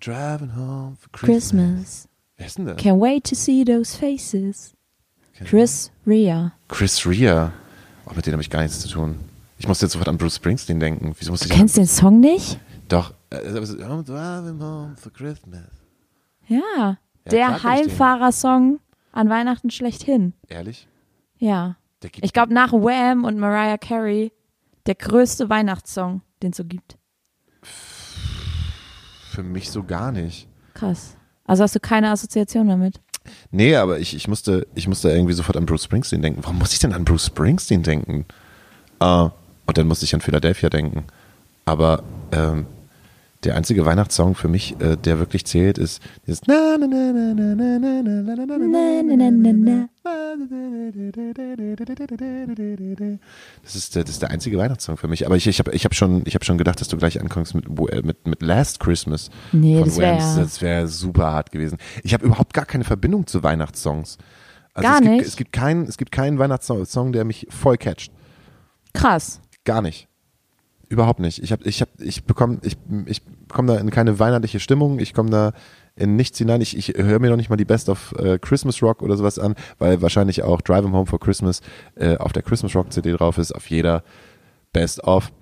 [0.00, 1.50] Driving home for Christmas.
[1.50, 2.08] Christmas.
[2.36, 2.76] Wer ist denn das?
[2.76, 4.75] Can't wait to see those faces.
[5.44, 6.52] Chris Rea.
[6.68, 7.52] Chris Rea.
[8.06, 9.18] Oh, mit denen habe ich gar nichts zu tun.
[9.58, 11.14] Ich musste jetzt sofort an Bruce Springsteen denken.
[11.18, 12.58] Wieso musste Du ich kennst den Song nicht?
[12.88, 13.12] Doch.
[13.30, 15.64] äh, I'm driving home for Christmas.
[16.46, 16.98] Ja.
[17.24, 17.62] klar Der.
[17.62, 18.80] Heimfahrer-Song
[19.12, 20.34] an Weihnachten schlechthin.
[20.48, 20.86] Ehrlich?
[21.38, 21.76] Ja.
[22.20, 24.32] Ich glaube, nach Wham und Mariah Carey
[24.86, 26.96] der größte Weihnachtssong, den es so gibt.
[29.32, 30.48] für mich so gar nicht.
[30.74, 31.16] Krass.
[31.44, 33.00] Also hast du keine Assoziation damit?
[33.50, 36.40] Nee, aber ich, ich, musste, ich musste irgendwie sofort an Bruce Springsteen denken.
[36.42, 38.26] Warum muss ich denn an Bruce Springsteen denken?
[39.00, 39.28] Äh,
[39.66, 41.04] und dann musste ich an Philadelphia denken.
[41.64, 42.02] Aber
[42.32, 42.66] ähm,
[43.44, 46.42] der einzige Weihnachtssong für mich, äh, der wirklich zählt, ist dieses
[53.62, 55.26] Das ist, das ist der einzige Weihnachtssong für mich.
[55.26, 57.68] Aber ich, ich habe ich hab schon, hab schon gedacht, dass du gleich ankommst mit,
[58.04, 61.78] mit, mit Last Christmas nee, von das wär, Das wäre super hart gewesen.
[62.02, 64.18] Ich habe überhaupt gar keine Verbindung zu Weihnachtssongs.
[64.74, 65.18] Also gar es nicht.
[65.18, 68.12] Gibt, es, gibt keinen, es gibt keinen Weihnachtssong, der mich voll catcht.
[68.92, 69.40] Krass.
[69.64, 70.08] Gar nicht.
[70.88, 71.42] Überhaupt nicht.
[71.42, 72.76] Ich habe, ich habe, ich bekomme, ich,
[73.06, 75.00] ich komme da in keine weihnachtliche Stimmung.
[75.00, 75.52] Ich komme da
[75.96, 76.60] in nichts hinein.
[76.60, 79.38] Ich, ich höre mir noch nicht mal die Best of äh, Christmas Rock oder sowas
[79.38, 81.60] an, weil wahrscheinlich auch Drive 'em Home for Christmas
[81.96, 84.04] äh, auf der Christmas Rock CD drauf ist, auf jeder
[84.72, 85.32] Best of.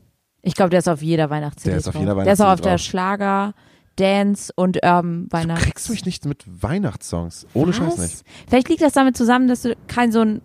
[0.43, 2.03] Ich glaube, der ist auf jeder Weihnachts-CD Der ist auf drauf.
[2.03, 2.81] jeder Der ist auch auf Weihnachts-CD der drauf.
[2.87, 3.55] Schlager,
[3.97, 5.65] Dance und Urban Du Weihnachts.
[5.65, 7.47] kriegst mich nicht mit Weihnachtssongs.
[7.55, 8.23] Ohne Scheiß nicht.
[8.49, 10.43] Vielleicht liegt das damit zusammen, dass du keinen so einen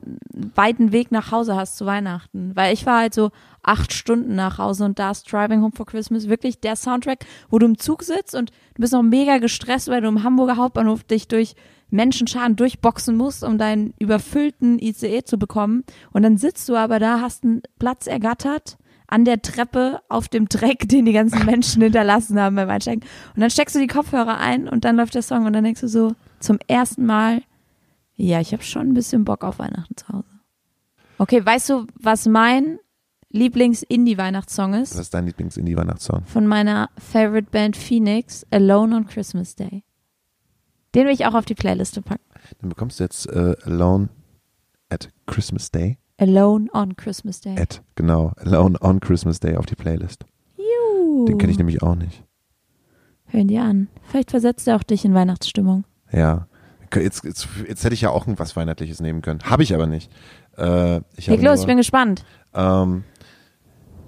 [0.55, 2.55] weiten Weg nach Hause hast zu Weihnachten.
[2.55, 3.31] Weil ich war halt so
[3.63, 7.59] acht Stunden nach Hause und da ist Driving Home for Christmas wirklich der Soundtrack, wo
[7.59, 11.03] du im Zug sitzt und du bist noch mega gestresst, weil du im Hamburger Hauptbahnhof
[11.03, 11.55] dich durch
[11.91, 15.83] Menschenscharen durchboxen musst, um deinen überfüllten ICE zu bekommen.
[16.11, 18.77] Und dann sitzt du aber da, hast einen Platz ergattert
[19.09, 23.03] an der Treppe auf dem Dreck, den die ganzen Menschen hinterlassen haben beim Einsteigen.
[23.35, 25.81] Und dann steckst du die Kopfhörer ein und dann läuft der Song und dann denkst
[25.81, 27.41] du so zum ersten Mal,
[28.15, 30.25] ja, ich habe schon ein bisschen Bock auf Weihnachten zu Hause.
[31.17, 32.79] Okay, weißt du, was mein
[33.31, 34.99] Lieblings-Indie-Weihnachtssong Was ist?
[34.99, 36.25] ist dein Lieblings-Indie-Weihnachtssong?
[36.25, 39.83] Von meiner Favorite Band Phoenix, Alone on Christmas Day.
[40.95, 42.23] Den will ich auch auf die Playliste packen.
[42.59, 44.09] Dann bekommst du jetzt äh, Alone
[44.89, 45.99] at Christmas Day.
[46.19, 47.57] Alone on Christmas Day.
[47.57, 50.25] At, genau, Alone on Christmas Day auf die Playlist.
[50.57, 51.25] Juhu.
[51.25, 52.23] Den kenne ich nämlich auch nicht.
[53.27, 53.87] Hören dir an.
[54.03, 55.85] Vielleicht versetzt er auch dich in Weihnachtsstimmung.
[56.11, 56.47] Ja.
[56.93, 59.41] Jetzt, jetzt, jetzt hätte ich ja auch irgendwas Weihnachtliches nehmen können.
[59.43, 60.11] Habe ich aber nicht.
[60.57, 62.25] Äh, ich Leg los, nur, ich bin gespannt.
[62.53, 63.03] ähm,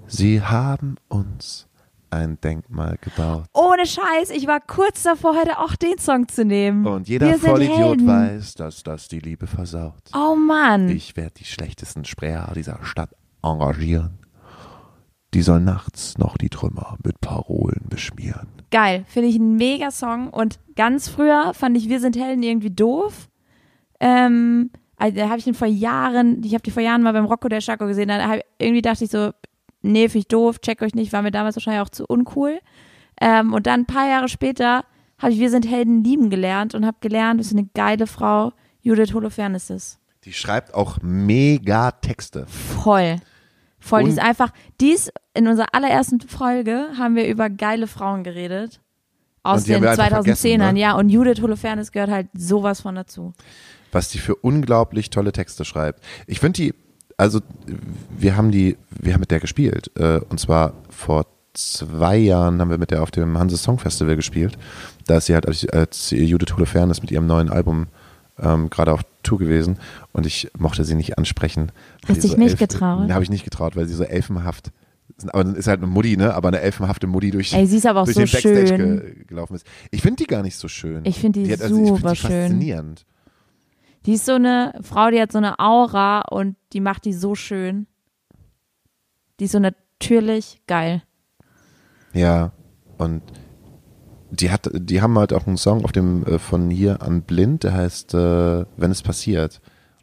[0.08, 1.68] Sie haben uns
[2.12, 3.44] ein Denkmal gebaut.
[3.54, 6.86] Ohne Scheiß, ich war kurz davor, heute auch den Song zu nehmen.
[6.86, 10.02] Und jeder Vollidiot weiß, dass das die Liebe versaut.
[10.14, 10.88] Oh Mann.
[10.88, 13.10] Ich werde die schlechtesten Sprecher dieser Stadt
[13.42, 14.18] engagieren.
[15.34, 18.48] Die sollen nachts noch die Trümmer mit Parolen beschmieren.
[18.70, 20.28] Geil, finde ich ein mega Song.
[20.28, 23.28] Und ganz früher fand ich Wir sind Helden irgendwie doof.
[24.00, 27.24] Ähm, also, da habe ich ihn vor Jahren, ich habe die vor Jahren mal beim
[27.24, 29.30] Rocco der Schako gesehen, da hab, irgendwie dachte ich so,
[29.82, 32.60] nee, finde ich doof, check euch nicht, war mir damals wahrscheinlich auch zu uncool.
[33.20, 34.84] Ähm, und dann ein paar Jahre später
[35.18, 39.14] habe ich Wir sind Helden lieben gelernt und habe gelernt, dass eine geile Frau Judith
[39.14, 39.98] Holofernes ist.
[40.24, 42.46] Die schreibt auch mega Texte.
[42.48, 43.16] Voll.
[43.78, 44.00] Voll.
[44.00, 48.22] die Und- ist einfach, die ist in unserer allerersten Folge haben wir über geile Frauen
[48.24, 48.80] geredet.
[49.44, 50.80] Aus die den wir einfach 2010ern, vergessen, ne?
[50.80, 50.94] ja.
[50.94, 53.32] Und Judith Holofernes gehört halt sowas von dazu.
[53.90, 56.02] was die für unglaublich tolle Texte schreibt.
[56.26, 56.74] Ich finde die,
[57.16, 57.40] also
[58.18, 59.90] wir haben die, wir haben mit der gespielt.
[59.96, 64.16] Äh, und zwar vor zwei Jahren haben wir mit der auf dem Hanse Song Festival
[64.16, 64.56] gespielt.
[65.06, 67.88] Da ist sie halt als, als Judith Holofernes mit ihrem neuen Album
[68.38, 69.76] ähm, gerade auf Tour gewesen
[70.12, 71.70] und ich mochte sie nicht ansprechen.
[72.08, 73.06] Hast sie dich nicht getraut?
[73.06, 74.70] Ne, habe ich nicht getraut, weil sie so elfenhaft
[75.18, 75.34] sind.
[75.34, 76.32] Aber dann ist halt eine Mutti, ne?
[76.34, 79.00] Aber eine elfenhafte Mutti durch, Ey, sie ist aber auch so den Backstage schön.
[79.00, 79.66] Ge gelaufen ist.
[79.90, 81.02] Ich finde die gar nicht so schön.
[81.04, 82.30] Ich finde die hat- also ich find super die schön.
[82.30, 83.04] faszinierend.
[84.06, 87.34] Die ist so eine Frau, die hat so eine Aura und die macht die so
[87.34, 87.86] schön.
[89.38, 91.02] Die ist so natürlich geil.
[92.12, 92.52] Ja,
[92.98, 93.22] und
[94.30, 97.64] die hat, die haben halt auch einen Song auf dem äh, von hier an blind,
[97.64, 99.60] der heißt äh, Wenn es passiert.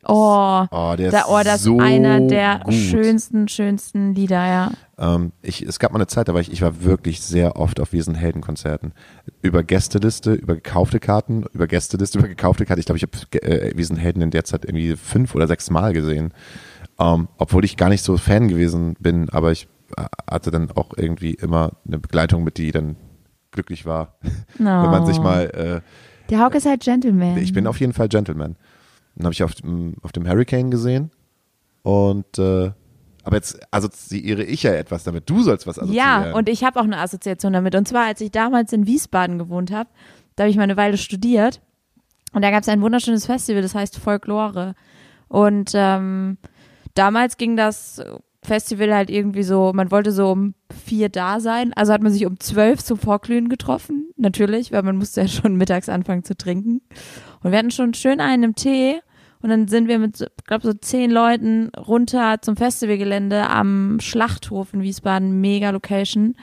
[0.10, 2.74] Oh, Oh, der da, ist oh das so ist einer der gut.
[2.74, 4.72] schönsten, schönsten Lieder, ja.
[4.98, 7.80] Ähm, ich, es gab mal eine Zeit, da war ich, ich war wirklich sehr oft
[7.80, 8.94] auf diesen Heldenkonzerten.
[9.42, 12.80] Über Gästeliste, über gekaufte Karten, über Gästeliste, über gekaufte Karten.
[12.80, 15.94] Ich glaube, ich habe äh, diesen Helden in der Zeit irgendwie fünf oder sechs Mal
[15.94, 16.34] gesehen.
[17.00, 20.90] Ähm, obwohl ich gar nicht so Fan gewesen bin, aber ich äh, hatte dann auch
[20.98, 22.98] irgendwie immer eine Begleitung mit, die dann
[23.52, 24.16] glücklich war.
[24.58, 24.66] No.
[24.84, 25.46] Wenn man sich mal
[25.84, 27.38] äh, Der Hauke ist halt Gentleman.
[27.38, 28.58] Ich bin auf jeden Fall Gentleman.
[29.20, 31.12] Dann habe ich auf, dem- auf dem Hurricane gesehen.
[31.84, 32.72] Und äh,
[33.24, 35.30] aber jetzt assoziiere ich ja etwas damit.
[35.30, 35.98] Du sollst was assoziieren.
[36.26, 37.76] Ja, und ich habe auch eine Assoziation damit.
[37.76, 39.90] Und zwar, als ich damals in Wiesbaden gewohnt habe,
[40.36, 41.62] da habe ich mal eine Weile studiert.
[42.32, 44.74] Und da gab es ein wunderschönes Festival, das heißt Folklore.
[45.28, 46.38] Und ähm,
[46.96, 48.02] damals ging das
[48.42, 50.54] Festival halt irgendwie so, man wollte so um
[50.86, 51.74] vier da sein.
[51.74, 55.56] Also hat man sich um zwölf zum Vorglühen getroffen, natürlich, weil man musste ja schon
[55.56, 56.82] mittags anfangen zu trinken.
[57.44, 59.02] Und wir hatten schon schön einen im Tee.
[59.42, 64.82] Und dann sind wir mit, glaube, so zehn Leuten runter zum Festivalgelände am Schlachthof in
[64.82, 66.36] Wiesbaden, mega Location.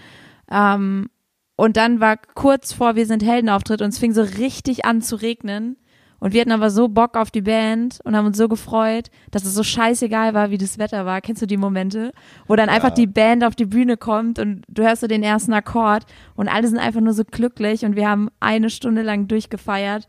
[0.51, 1.11] Ähm,
[1.57, 5.17] und dann war kurz vor Wir sind Heldenauftritt und es fing so richtig an zu
[5.17, 5.77] regnen.
[6.19, 9.45] Und wir hatten aber so Bock auf die Band und haben uns so gefreut, dass
[9.45, 11.21] es so scheißegal war, wie das Wetter war.
[11.21, 12.13] Kennst du die Momente?
[12.47, 15.53] Wo dann einfach die Band auf die Bühne kommt und du hörst so den ersten
[15.53, 20.09] Akkord und alle sind einfach nur so glücklich und wir haben eine Stunde lang durchgefeiert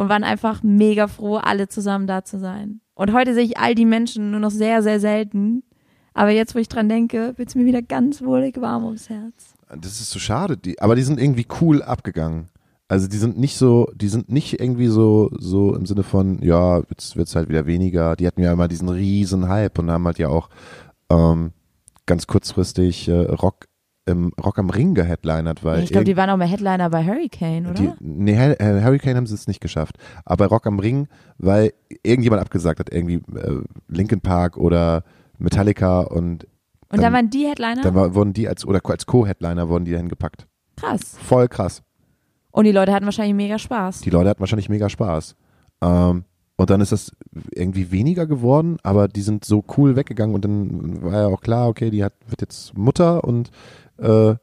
[0.00, 2.80] und waren einfach mega froh, alle zusammen da zu sein.
[2.94, 5.62] Und heute sehe ich all die Menschen nur noch sehr, sehr selten.
[6.14, 9.54] Aber jetzt, wo ich dran denke, wird es mir wieder ganz wohlig warm ums Herz.
[9.68, 10.56] Das ist so schade.
[10.56, 12.46] Die, aber die sind irgendwie cool abgegangen.
[12.88, 16.78] Also die sind nicht so, die sind nicht irgendwie so, so im Sinne von, ja,
[16.88, 18.16] jetzt wird's halt wieder weniger.
[18.16, 20.48] Die hatten ja immer diesen riesen Hype und haben halt ja auch
[21.10, 21.52] ähm,
[22.06, 23.66] ganz kurzfristig äh, Rock
[24.06, 27.66] im Rock am Ring geheadlinert, weil ich glaube, die waren auch mal Headliner bei Hurricane,
[27.66, 27.74] oder?
[27.74, 29.96] Die, nee, äh, Hurricane haben sie es nicht geschafft.
[30.24, 31.06] Aber bei Rock am Ring,
[31.38, 31.72] weil
[32.02, 35.04] irgendjemand abgesagt hat, irgendwie äh, Linkin Park oder
[35.38, 36.44] Metallica und
[36.92, 37.82] und da dann- waren die Headliner?
[37.82, 40.46] dann war, wurden die als oder als Co-Headliner wurden die dahin gepackt.
[40.76, 41.16] Krass.
[41.22, 41.82] Voll krass.
[42.50, 44.00] Und die Leute hatten wahrscheinlich mega Spaß.
[44.00, 45.36] Die Leute hatten wahrscheinlich mega Spaß.
[45.82, 46.24] Ähm,
[46.56, 47.12] und dann ist das
[47.54, 51.68] irgendwie weniger geworden, aber die sind so cool weggegangen und dann war ja auch klar,
[51.68, 53.50] okay, die hat, wird jetzt Mutter und
[54.00, 54.34] äh,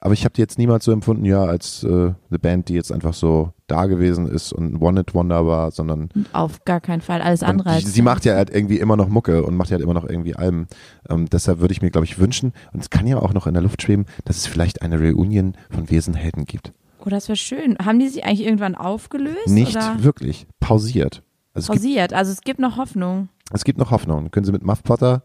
[0.00, 2.92] aber ich habe die jetzt niemals so empfunden, ja, als äh, eine Band, die jetzt
[2.92, 7.20] einfach so da gewesen ist und ein One-Hit-Wonder war, sondern Auf gar keinen Fall.
[7.20, 7.92] Alles andere als.
[7.92, 10.36] sie macht ja halt irgendwie immer noch Mucke und macht ja halt immer noch irgendwie
[10.36, 10.68] Alben.
[11.08, 13.54] Ähm, deshalb würde ich mir, glaube ich, wünschen, und es kann ja auch noch in
[13.54, 16.72] der Luft schweben, dass es vielleicht eine Reunion von Wesenhelden gibt.
[17.04, 17.76] Oh, das wäre schön.
[17.84, 19.48] Haben die sich eigentlich irgendwann aufgelöst?
[19.48, 20.46] Nicht Oder wirklich.
[20.60, 21.22] Pausiert.
[21.54, 22.12] Also pausiert?
[22.12, 23.28] Also es gibt noch Hoffnung.
[23.52, 24.30] es gibt noch Hoffnung.
[24.30, 25.24] Können Sie mit Muff Potter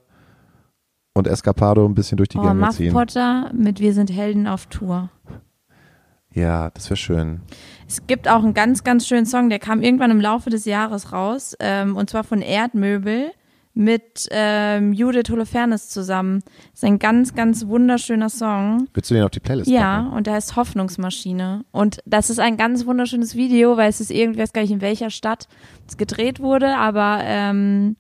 [1.13, 2.93] und Escapado ein bisschen durch die Oh, Gänge Muff ziehen?
[2.93, 5.09] Potter mit Wir sind Helden auf Tour.
[6.33, 7.41] Ja, das wäre schön.
[7.87, 11.11] Es gibt auch einen ganz, ganz schönen Song, der kam irgendwann im Laufe des Jahres
[11.13, 13.31] raus, ähm, und zwar von Erdmöbel
[13.75, 16.41] mit ähm, Judith Holofernes zusammen.
[16.73, 18.87] ist ein ganz, ganz wunderschöner Song.
[18.93, 20.13] Willst du den auf die Playlist Ja, packen?
[20.15, 21.65] und der heißt Hoffnungsmaschine.
[21.71, 24.71] Und das ist ein ganz wunderschönes Video, weil es ist irgendwie, ich weiß gar nicht
[24.71, 25.47] in welcher Stadt
[25.87, 27.95] es gedreht wurde, aber ähm,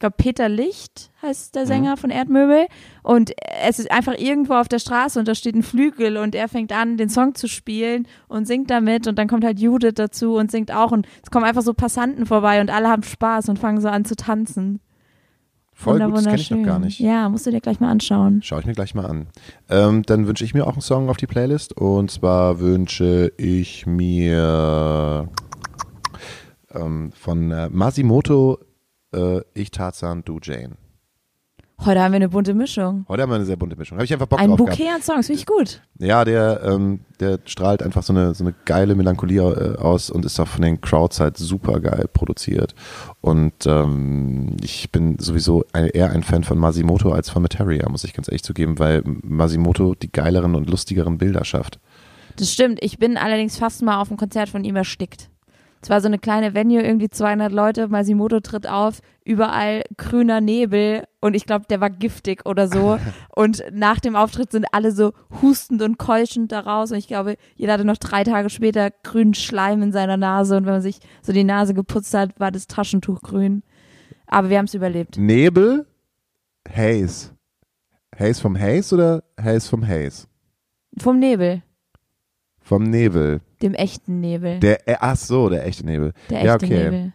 [0.00, 1.58] glaube, Peter Licht heißt Mhm.
[1.58, 2.66] der Sänger von Erdmöbel.
[3.04, 3.32] Und
[3.64, 6.72] es ist einfach irgendwo auf der Straße und da steht ein Flügel und er fängt
[6.72, 9.06] an, den Song zu spielen und singt damit.
[9.06, 10.90] Und dann kommt halt Judith dazu und singt auch.
[10.90, 14.04] Und es kommen einfach so Passanten vorbei und alle haben Spaß und fangen so an
[14.04, 14.80] zu tanzen.
[15.72, 17.00] Voll Wunder- gut, das kenne ich noch gar nicht.
[17.00, 18.42] Ja, musst du dir gleich mal anschauen.
[18.42, 19.28] Schaue ich mir gleich mal an.
[19.70, 21.74] Ähm, dann wünsche ich mir auch einen Song auf die Playlist.
[21.74, 25.26] Und zwar wünsche ich mir
[26.74, 28.58] ähm, von äh, Masimoto
[29.12, 30.76] äh, Ich Tarzan, du Jane.
[31.82, 33.06] Heute haben wir eine bunte Mischung.
[33.08, 33.96] Heute haben wir eine sehr bunte Mischung.
[33.96, 34.96] Habe ich einfach Bock Ein drauf Bouquet gehabt.
[34.96, 35.80] an Songs, finde ich gut.
[35.98, 40.26] Ja, der, ähm, der strahlt einfach so eine, so eine geile Melancholie äh, aus und
[40.26, 42.74] ist auch von den Crowds halt super geil produziert.
[43.22, 48.04] Und ähm, ich bin sowieso ein, eher ein Fan von Masimoto als von Materia, muss
[48.04, 51.80] ich ganz ehrlich zugeben, weil Masimoto die geileren und lustigeren Bilder schafft.
[52.36, 52.78] Das stimmt.
[52.82, 55.29] Ich bin allerdings fast mal auf ein Konzert von ihm erstickt.
[55.82, 61.04] Es war so eine kleine Venue, irgendwie 200 Leute, Masimoto tritt auf, überall grüner Nebel
[61.20, 62.98] und ich glaube, der war giftig oder so.
[63.34, 67.36] Und nach dem Auftritt sind alle so hustend und keuchend da raus und ich glaube,
[67.54, 70.98] jeder hatte noch drei Tage später grünen Schleim in seiner Nase und wenn man sich
[71.22, 73.62] so die Nase geputzt hat, war das Taschentuch grün.
[74.26, 75.16] Aber wir haben es überlebt.
[75.16, 75.86] Nebel,
[76.68, 77.30] Haze.
[78.18, 80.26] Haze vom Haze oder Haze vom Haze?
[80.98, 81.62] Vom Nebel,
[82.58, 83.40] Vom Nebel.
[83.62, 84.60] Dem echten Nebel.
[84.60, 86.12] Der, äh, ach so, der echte Nebel.
[86.28, 86.84] Der ja, echte okay.
[86.84, 87.12] Nebel.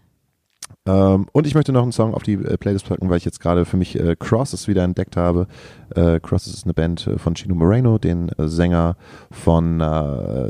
[0.87, 3.39] Ähm, und ich möchte noch einen Song auf die äh, Playlist packen, weil ich jetzt
[3.39, 5.47] gerade für mich äh, Crosses wieder entdeckt habe.
[5.95, 8.95] Äh, Crosses ist eine Band äh, von Chino Moreno, den äh, Sänger
[9.31, 9.79] von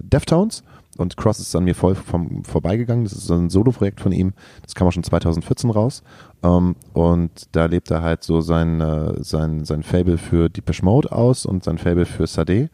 [0.03, 0.63] Deftones.
[0.97, 3.03] Und Crosses ist an mir voll vom, vorbeigegangen.
[3.03, 4.33] Das ist so ein Solo-Projekt von ihm.
[4.63, 6.03] Das kam auch schon 2014 raus.
[6.41, 8.81] Ähm, und da lebt er halt so sein,
[9.19, 12.69] sein, sein Fable für Depeche Mode aus und sein Fable für Sade.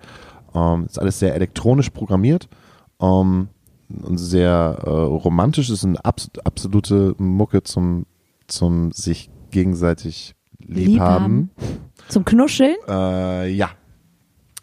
[0.54, 2.48] Ähm, ist alles sehr elektronisch programmiert.
[3.02, 3.50] Ähm,
[4.04, 5.70] und sehr äh, romantisch.
[5.70, 8.06] Ist eine abs absolute Mucke zum,
[8.48, 11.52] zum sich gegenseitig liebhaben.
[12.08, 12.76] Zum Knuscheln?
[12.88, 13.72] Äh, ja.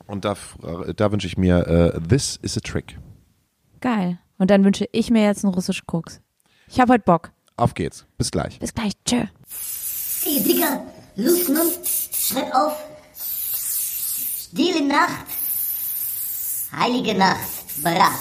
[0.07, 0.37] Und da,
[0.97, 2.99] da wünsche ich mir äh, This is a Trick.
[3.81, 4.19] Geil.
[4.39, 6.21] Und dann wünsche ich mir jetzt einen russischen Koks.
[6.69, 7.33] Ich habe heute Bock.
[7.57, 8.07] Auf geht's.
[8.17, 8.59] Bis gleich.
[8.59, 8.93] Bis gleich.
[9.05, 9.25] Tschö.
[10.25, 10.83] Ey, Digga,
[11.17, 11.67] Luftmann,
[12.13, 12.77] schreib auf.
[14.51, 15.27] Stille Nacht,
[16.73, 18.13] heilige Nacht, Brat.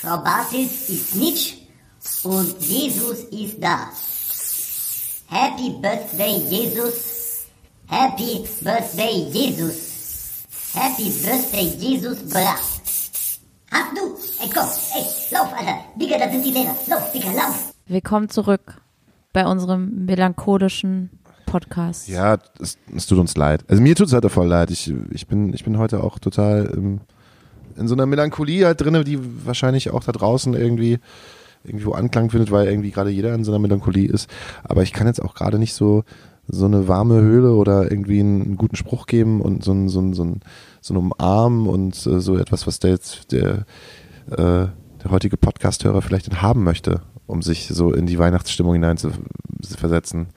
[0.00, 1.68] Frau Bartels ist nicht
[2.24, 3.88] und Jesus ist da.
[5.28, 7.46] Happy Birthday, Jesus.
[7.88, 10.44] Happy Birthday, Jesus.
[10.74, 12.60] Happy Birthday, Jesus, Brat.
[13.70, 14.16] Hast du?
[14.42, 15.78] Ey, komm, ey, lauf, Alter.
[15.96, 16.76] Digga, da sind die Lehrer.
[16.88, 17.74] Lauf, Digga, lauf.
[17.86, 18.80] Willkommen zurück
[19.32, 21.10] bei unserem melancholischen
[21.46, 22.08] Podcast.
[22.08, 23.64] Ja, es, es tut uns leid.
[23.68, 24.70] Also mir tut es auch voll leid.
[24.70, 27.00] Ich, ich, bin, ich bin heute auch total ähm,
[27.76, 30.98] in so einer Melancholie halt drin, die wahrscheinlich auch da draußen irgendwie
[31.64, 34.30] irgendwo Anklang findet, weil irgendwie gerade jeder in so einer Melancholie ist.
[34.64, 36.04] Aber ich kann jetzt auch gerade nicht so
[36.48, 40.00] so eine warme Höhle oder irgendwie einen, einen guten Spruch geben und so ein, so
[40.00, 40.40] ein, so ein,
[40.80, 43.66] so ein Umarmen und äh, so etwas, was der jetzt der,
[44.30, 44.68] äh,
[45.02, 49.10] der heutige Podcast-Hörer vielleicht haben möchte, um sich so in die Weihnachtsstimmung hinein zu
[49.76, 50.28] versetzen.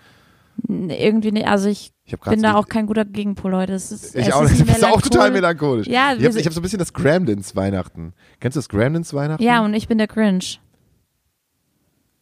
[0.67, 4.33] Irgendwie nicht, also ich Ich bin da auch kein guter Gegenpol, Das ist, Ich es
[4.33, 5.87] auch ist Du bist auch total Melanchol- melancholisch.
[5.87, 8.13] Ja, ich habe hab so ein bisschen das Gremlins Weihnachten.
[8.39, 9.41] Kennst du das Gremlins Weihnachten?
[9.43, 10.59] Ja, und ich bin der Grinch.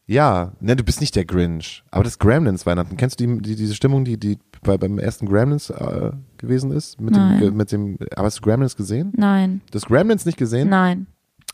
[0.09, 1.83] Ja, ne, du bist nicht der Grinch.
[1.91, 2.95] Aber das Gremlins Weihnachten.
[2.95, 7.01] Kennst du die, die, diese Stimmung, die, die bei, beim ersten Gremlins äh, gewesen ist?
[7.01, 7.39] Mit Nein.
[7.41, 9.11] dem, mit dem, aber hast du Gremlins gesehen?
[9.17, 10.69] Nein, Du hast Gremlins nicht gesehen?
[10.69, 11.07] nein.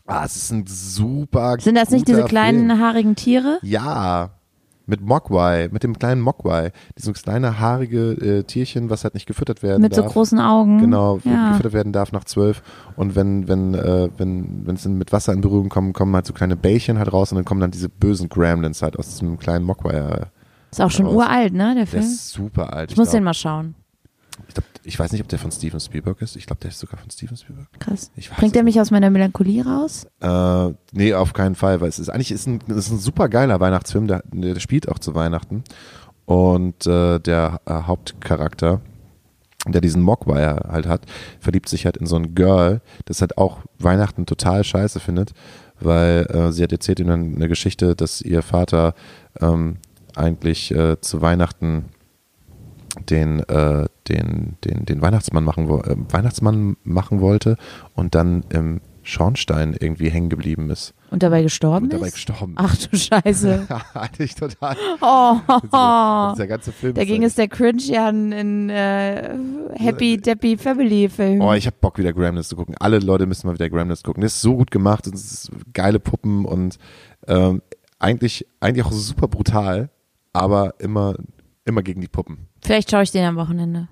[0.06, 2.78] Ah, es ist ein super Sind das nicht diese kleinen Film.
[2.78, 3.58] haarigen Tiere?
[3.62, 4.32] Ja,
[4.86, 6.70] mit Mogwai, mit dem kleinen Mogwai.
[6.98, 10.12] Dieses kleine haarige äh, Tierchen, was halt nicht gefüttert werden Mit so darf.
[10.12, 10.78] großen Augen?
[10.78, 11.50] Genau, Ja.
[11.52, 12.62] gefüttert werden darf nach zwölf.
[12.96, 16.32] Und wenn, wenn, äh, wenn, wenn es mit Wasser in Berührung kommt, kommen halt so
[16.34, 19.64] kleine Bällchen halt raus und dann kommen dann diese bösen Gremlins halt aus diesem kleinen
[19.64, 19.94] Mogwai.
[19.94, 20.26] äh,
[20.70, 21.14] Ist auch schon raus.
[21.14, 22.02] uralt, ne, der Der Film?
[22.02, 22.90] ist super alt.
[22.90, 23.74] Ich muss glaub, den mal schauen.
[24.48, 26.36] ich, glaub, ich weiß nicht, ob der von Steven Spielberg ist.
[26.36, 27.66] Ich glaube, der ist sogar von Steven Spielberg.
[27.78, 28.10] Krass.
[28.16, 30.06] Ich weiß Bringt der mich aus meiner Melancholie raus?
[30.20, 33.60] Äh, nee, auf keinen Fall, weil es ist eigentlich ist ein, ist ein super geiler
[33.60, 35.64] Weihnachtsfilm, der, der spielt auch zu Weihnachten.
[36.26, 38.80] Und äh, der äh, Hauptcharakter,
[39.66, 41.02] der diesen Mogwai halt hat,
[41.40, 45.32] verliebt sich halt in so ein Girl, das halt auch Weihnachten total scheiße findet,
[45.80, 48.94] weil äh, sie hat erzählt ihm dann eine Geschichte, dass ihr Vater
[49.40, 49.78] ähm,
[50.14, 51.86] eigentlich äh, zu Weihnachten
[53.08, 57.56] den, äh, den, den, den Weihnachtsmann machen, äh, Weihnachtsmann machen wollte
[57.94, 62.14] und dann im Schornstein irgendwie hängen geblieben ist Und dabei gestorben und dabei ist?
[62.14, 63.66] gestorben Ach du Scheiße.
[63.94, 64.76] Eigentlich total.
[65.02, 65.36] Oh,
[65.70, 66.94] Also, der ganze Film.
[66.94, 69.36] da ging ist es der Cringe ja in, in äh,
[69.74, 71.42] Happy Deppy Family Film.
[71.42, 72.74] Oh, ich hab Bock, wieder Gremlins zu gucken.
[72.80, 74.22] Alle Leute müssen mal wieder Gremlins gucken.
[74.22, 76.78] Das ist so gut gemacht und es ist geile Puppen und
[77.26, 77.60] ähm,
[77.98, 79.90] eigentlich, eigentlich auch super brutal.
[80.32, 81.14] aber immer,
[81.64, 82.48] immer gegen die Puppen.
[82.62, 83.88] Vielleicht schaue ich den am Wochenende.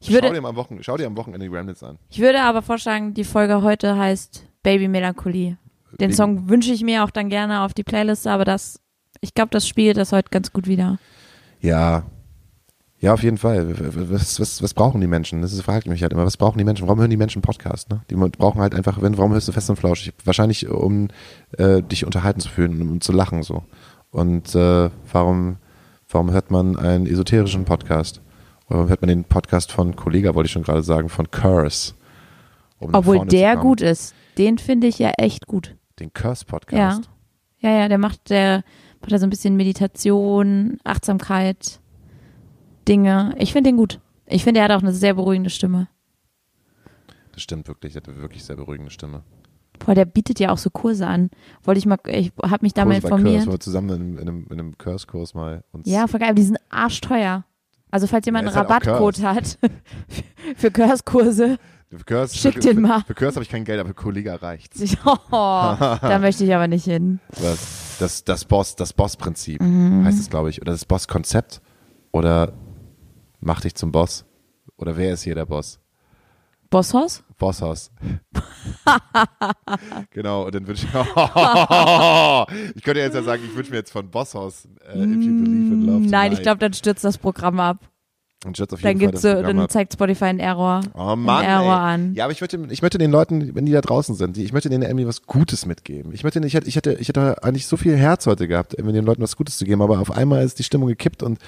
[0.00, 1.98] Ich schau, würde, dir am Wochen, schau dir am Wochenende die Gremlins an.
[2.08, 5.58] ich würde aber vorschlagen, die Folge heute heißt Baby Melancholie.
[5.92, 8.80] Den Wegen- Song wünsche ich mir auch dann gerne auf die Playliste, aber das,
[9.20, 10.98] ich glaube, das spiegelt das heute ganz gut wieder.
[11.60, 12.04] Ja.
[13.02, 13.74] Ja, auf jeden Fall.
[14.10, 15.40] Was, was, was brauchen die Menschen?
[15.40, 16.26] Das ist, frage ich mich halt immer.
[16.26, 16.86] Was brauchen die Menschen?
[16.86, 17.88] Warum hören die Menschen Podcast?
[17.88, 18.02] Ne?
[18.10, 20.12] Die brauchen halt einfach, wenn, warum hörst du fest und flauschig?
[20.24, 21.08] Wahrscheinlich, um
[21.56, 23.64] äh, dich unterhalten zu fühlen, um zu lachen so.
[24.10, 25.56] Und äh, warum,
[26.10, 28.20] warum hört man einen esoterischen Podcast?
[28.68, 31.94] Oder hört man den Podcast von Kollega, wollte ich schon gerade sagen, von Curse?
[32.78, 34.14] Um Obwohl der gut ist.
[34.38, 35.76] Den finde ich ja echt gut.
[35.98, 37.10] Den Curse-Podcast.
[37.58, 38.64] Ja, ja, der macht, der
[39.00, 41.80] macht da so ein bisschen Meditation, Achtsamkeit,
[42.88, 43.34] Dinge.
[43.38, 44.00] Ich finde den gut.
[44.26, 45.88] Ich finde, er hat auch eine sehr beruhigende Stimme.
[47.32, 47.92] Das stimmt wirklich.
[47.92, 49.22] Der hat eine wirklich sehr beruhigende Stimme.
[49.84, 51.30] Boah, der bietet ja auch so Kurse an.
[51.64, 53.46] Wollte ich mal, ich habe mich da mal Curse, informiert.
[53.46, 56.34] wo wir zusammen in, in einem, in einem Curse-Kurs mal uns Ja, voll geil.
[56.34, 57.44] Die sind arschteuer.
[57.90, 59.58] Also falls jemand Ja, einen halt Rabattcode hat
[60.56, 61.58] für Curse-Kurse,
[62.06, 63.00] Curse, Schick für, den mal.
[63.04, 64.80] Für, Curse habe ich kein Geld, aber für Kollega reicht's.
[65.04, 67.18] oh, da möchte ich aber nicht hin.
[67.40, 67.96] Was?
[67.98, 70.04] Das, das Boss, das Boss-Prinzip Mhm.
[70.04, 70.62] heißt es, glaube ich.
[70.62, 71.60] Oder das Boss-Konzept.
[72.12, 72.52] Oder
[73.40, 74.24] mach dich zum Boss.
[74.76, 75.79] Oder wer ist hier der Boss?
[76.70, 77.22] Bosshaus?
[77.36, 77.90] Bosshaus.
[80.10, 80.92] genau, und dann wünsche ich.
[82.76, 85.74] ich könnte jetzt ja sagen, ich wünsche mir jetzt von Bosshaus äh, If You Believe
[85.74, 85.98] in Love.
[86.00, 86.42] Mm, Nein, ich Tonight.
[86.42, 87.78] glaube, dann stürzt das Programm ab.
[88.46, 89.70] Und stürzt auf Dann jeden Fall gibt's das Programm dann ab.
[89.70, 90.80] zeigt Spotify einen Error.
[90.94, 91.94] Oh Mann, einen Error ey.
[91.94, 92.14] an.
[92.14, 94.70] Ja, aber ich möchte, ich möchte den Leuten, wenn die da draußen sind, ich möchte
[94.70, 96.12] denen irgendwie was Gutes mitgeben.
[96.14, 98.94] Ich möchte, ich hätte, ich hätte, ich hätte eigentlich so viel Herz heute gehabt, irgendwie
[98.94, 101.38] den Leuten was Gutes zu geben, aber auf einmal ist die Stimmung gekippt und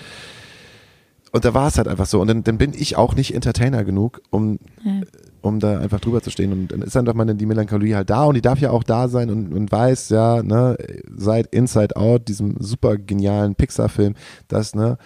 [1.32, 2.20] und da war es halt einfach so.
[2.20, 5.00] Und dann, dann bin ich auch nicht Entertainer genug, um, Ja.
[5.40, 6.52] um da einfach drüber zu stehen.
[6.52, 8.84] Und dann ist dann doch mal die Melancholie halt da und die darf ja auch
[8.84, 10.76] da sein und, und weiß, ja, ne,
[11.16, 14.14] seit Inside Out, diesem super genialen Pixar-Film,
[14.48, 14.98] dass, ne,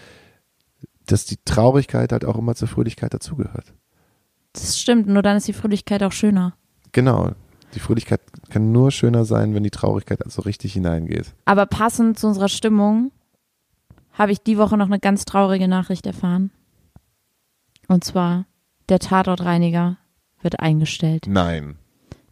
[1.07, 3.73] dass die Traurigkeit halt auch immer zur Fröhlichkeit dazugehört.
[4.53, 6.55] Das stimmt, nur dann ist die Fröhlichkeit auch schöner.
[6.93, 7.31] Genau.
[7.75, 11.35] Die Fröhlichkeit kann nur schöner sein, wenn die Traurigkeit also richtig hineingeht.
[11.45, 13.13] Aber passend zu unserer Stimmung
[14.19, 16.51] habe ich die Woche noch eine ganz traurige Nachricht erfahren.
[17.89, 18.47] Und zwar,
[18.89, 19.99] der Tatortreiniger
[20.43, 21.27] wird eingestellt.
[21.29, 21.77] Nein.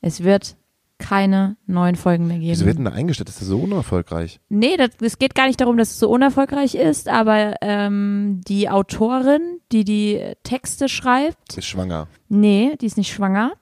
[0.00, 0.56] Es wird
[0.98, 2.50] keine neuen Folgen mehr geben.
[2.50, 3.28] Wieso wird denn da eingestellt?
[3.28, 4.40] Das ist so unerfolgreich.
[4.48, 8.70] Nee, das, es geht gar nicht darum, dass es so unerfolgreich ist, aber ähm, die
[8.70, 12.08] Autorin, die die Texte schreibt, Ist schwanger.
[12.28, 13.52] nee, die ist nicht schwanger,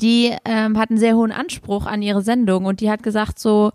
[0.00, 3.72] die ähm, hat einen sehr hohen Anspruch an ihre Sendung und die hat gesagt so,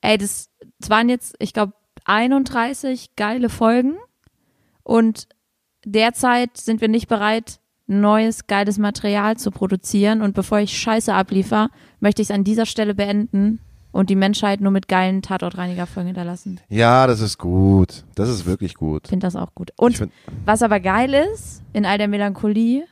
[0.00, 1.74] ey, das, das waren jetzt, ich glaube,
[2.04, 3.96] 31 geile Folgen
[4.82, 5.28] und
[5.84, 11.70] derzeit sind wir nicht bereit, neues, geiles Material zu produzieren und bevor ich Scheiße abliefer,
[11.98, 13.60] möchte ich es an dieser Stelle beenden
[13.92, 16.60] und die Menschheit nur mit geilen Tatortreinigerfolgen hinterlassen.
[16.68, 18.04] Ja, das ist gut.
[18.14, 19.08] Das ist wirklich gut.
[19.08, 19.72] Finde das auch gut.
[19.76, 20.08] Und Ich
[20.44, 22.84] was aber geil ist, in all der Melancholie,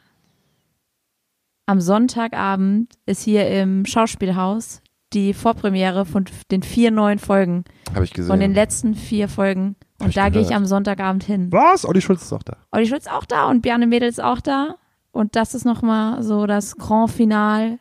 [1.66, 4.80] am Sonntagabend ist hier im Schauspielhaus
[5.12, 8.28] die Vorpremiere von den vier neuen Folgen, Habe ich gesehen.
[8.28, 9.76] von den letzten vier Folgen.
[9.98, 11.48] Hab Und da gehe ich am Sonntagabend hin.
[11.50, 11.84] Was?
[11.86, 12.56] Olli Schulz ist auch da.
[12.72, 14.76] Olli Schulz ist auch da und Bjarne Mädel ist auch da.
[15.10, 17.78] Und das ist nochmal so das Grand Final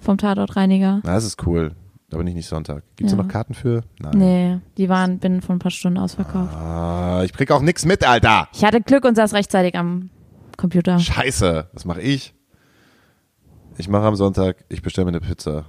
[0.00, 1.00] vom Tatortreiniger.
[1.04, 1.74] Na, das ist cool.
[2.10, 2.82] Da bin ich nicht Sonntag.
[2.96, 3.22] Gibt es Ja.
[3.22, 3.82] noch Karten für?
[4.00, 4.18] Nein.
[4.18, 6.54] Nee, die waren binnen von ein paar Stunden ausverkauft.
[6.54, 8.48] Ah, ich krieg auch nix mit, Alter.
[8.52, 10.10] Ich hatte Glück und saß rechtzeitig am
[10.56, 10.98] Computer.
[10.98, 11.68] Scheiße.
[11.72, 12.34] Was mache ich?
[13.76, 15.66] Ich mache am Sonntag, ich bestelle mir eine Pizza.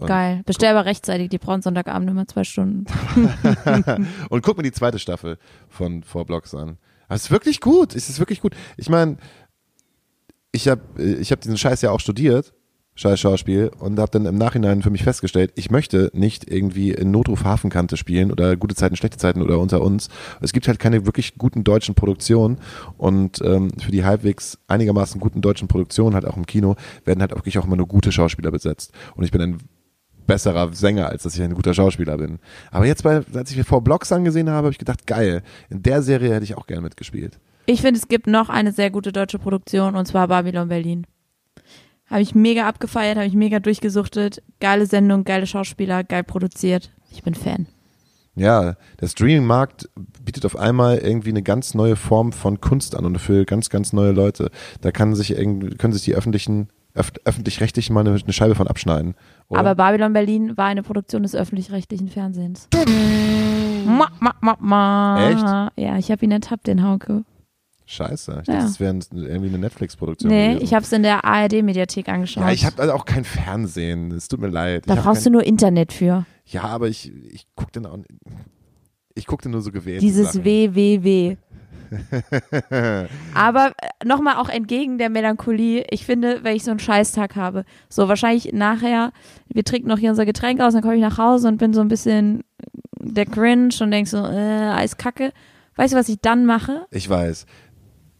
[0.00, 0.42] Und, Geil.
[0.44, 2.84] Bestell aber rechtzeitig, die brauchen Sonntagabend immer zwei Stunden.
[4.28, 5.38] und guck mir die zweite Staffel
[5.68, 6.78] von Four Blocks an.
[7.06, 7.94] Aber es ist wirklich gut.
[7.94, 8.54] Es ist wirklich gut.
[8.76, 9.18] Ich meine,
[10.52, 12.54] ich habe ich hab diesen Scheiß ja auch studiert,
[12.94, 17.10] Scheiß Schauspiel, und habe dann im Nachhinein für mich festgestellt, ich möchte nicht irgendwie in
[17.10, 20.08] Notruf Hafenkante spielen oder gute Zeiten, schlechte Zeiten oder unter uns.
[20.40, 22.58] Es gibt halt keine wirklich guten deutschen Produktionen
[22.96, 27.32] und ähm, für die halbwegs einigermaßen guten deutschen Produktionen, halt auch im Kino, werden halt
[27.32, 28.92] wirklich auch immer nur gute Schauspieler besetzt.
[29.16, 29.58] Und ich bin ein
[30.26, 32.38] besserer Sänger, als dass ich ein guter Schauspieler bin.
[32.70, 35.82] Aber jetzt, bei, als ich mir vor Blocks angesehen habe, habe ich gedacht, geil, in
[35.82, 37.38] der Serie hätte ich auch gerne mitgespielt.
[37.66, 41.06] Ich finde, es gibt noch eine sehr gute deutsche Produktion und zwar Babylon Berlin.
[42.06, 44.42] Habe ich mega abgefeiert, habe ich mega durchgesuchtet.
[44.60, 46.90] Geile Sendung, geile Schauspieler, geil produziert.
[47.10, 47.66] Ich bin Fan.
[48.36, 49.88] Ja, der Streaming-Markt
[50.24, 53.92] bietet auf einmal irgendwie eine ganz neue Form von Kunst an und für ganz, ganz
[53.92, 54.50] neue Leute.
[54.80, 58.68] Da kann sich irgendwie, können sich die öffentlichen, öf öffentlich-rechtlichen mal eine, eine Scheibe von
[58.68, 59.14] abschneiden.
[59.48, 59.60] Oder?
[59.60, 62.68] Aber Babylon Berlin war eine Produktion des öffentlich-rechtlichen Fernsehens.
[63.86, 65.30] Ma, ma, ma, ma.
[65.30, 65.82] Echt?
[65.84, 67.24] Ja, ich habe ihn ertappt, den Hauke.
[67.86, 68.38] Scheiße.
[68.42, 68.54] Ich Ja.
[68.54, 70.30] dachte, das wäre irgendwie eine Netflix-Produktion.
[70.30, 70.64] Nee, gewesen.
[70.64, 72.44] ich habe es in der ARD-Mediathek angeschaut.
[72.44, 74.10] Ja, ich habe also auch kein Fernsehen.
[74.12, 74.84] Es tut mir leid.
[74.86, 76.24] da ich brauchst kein, du nur Internet für.
[76.46, 77.98] Ja, aber ich, ich gucke dann auch.
[79.14, 80.00] Ich guckte nur so gewählt.
[80.02, 80.44] Dieses Sachen.
[80.44, 81.36] WWW.
[83.34, 83.72] Aber
[84.04, 88.52] nochmal auch entgegen der Melancholie, ich finde, wenn ich so einen Scheißtag habe, so wahrscheinlich
[88.52, 89.12] nachher,
[89.52, 91.80] wir trinken noch hier unser Getränk aus, dann komme ich nach Hause und bin so
[91.80, 92.44] ein bisschen
[92.98, 95.32] der Cringe und denk so, äh, Eiskacke.
[95.76, 96.86] Weißt du, was ich dann mache?
[96.90, 97.46] Ich weiß.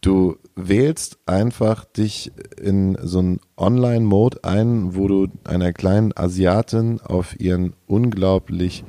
[0.01, 7.39] Du wählst einfach dich in so einen Online-Mode ein, wo du einer kleinen Asiatin auf
[7.39, 8.83] ihren unglaublich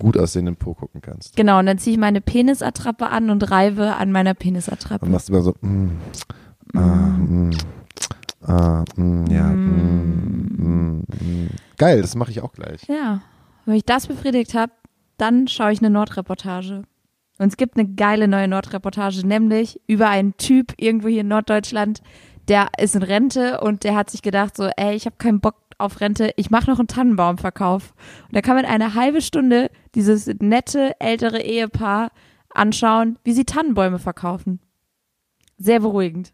[0.00, 1.36] gut aussehenden Po gucken kannst.
[1.36, 5.06] Genau, und dann ziehe ich meine Penisattrappe an und reibe an meiner Penisattrappe.
[5.06, 5.90] Und machst immer so, mm,
[6.74, 7.50] ah, mm,
[8.42, 11.48] ah, mm, ja, mm, mm, mm.
[11.78, 12.82] Geil, das mache ich auch gleich.
[12.88, 13.20] Ja,
[13.66, 14.72] wenn ich das befriedigt habe,
[15.16, 16.82] dann schaue ich eine Nordreportage.
[17.38, 22.02] Und es gibt eine geile neue Nordreportage, nämlich über einen Typ irgendwo hier in Norddeutschland,
[22.48, 25.56] der ist in Rente und der hat sich gedacht so, ey, ich habe keinen Bock
[25.80, 27.94] auf Rente, ich mache noch einen Tannenbaumverkauf.
[28.28, 32.10] Und da kann man eine halbe Stunde dieses nette ältere Ehepaar
[32.54, 34.60] anschauen, wie sie Tannenbäume verkaufen.
[35.58, 36.32] Sehr beruhigend.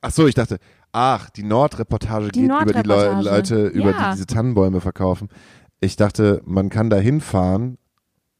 [0.00, 0.58] Ach so, ich dachte,
[0.92, 3.22] ach, die Nordreportage Die geht über die Nordreportage.
[3.24, 4.08] Leute, über Ja.
[4.10, 5.28] die diese Tannenbäume verkaufen.
[5.80, 7.78] Ich dachte, man kann da hinfahren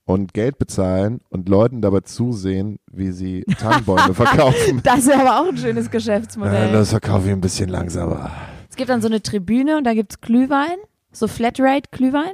[0.05, 4.81] und Geld bezahlen und Leuten dabei zusehen, wie sie Tannenbäume verkaufen.
[4.83, 6.73] Das wäre aber auch ein schönes Ja, Geschäftsmodell.
[6.73, 8.31] das verkaufe ich ein bisschen langsamer.
[8.73, 10.79] Es gibt dann so eine Tribüne und da gibt's Glühwein,
[11.13, 12.33] so Flatrate-Glühwein.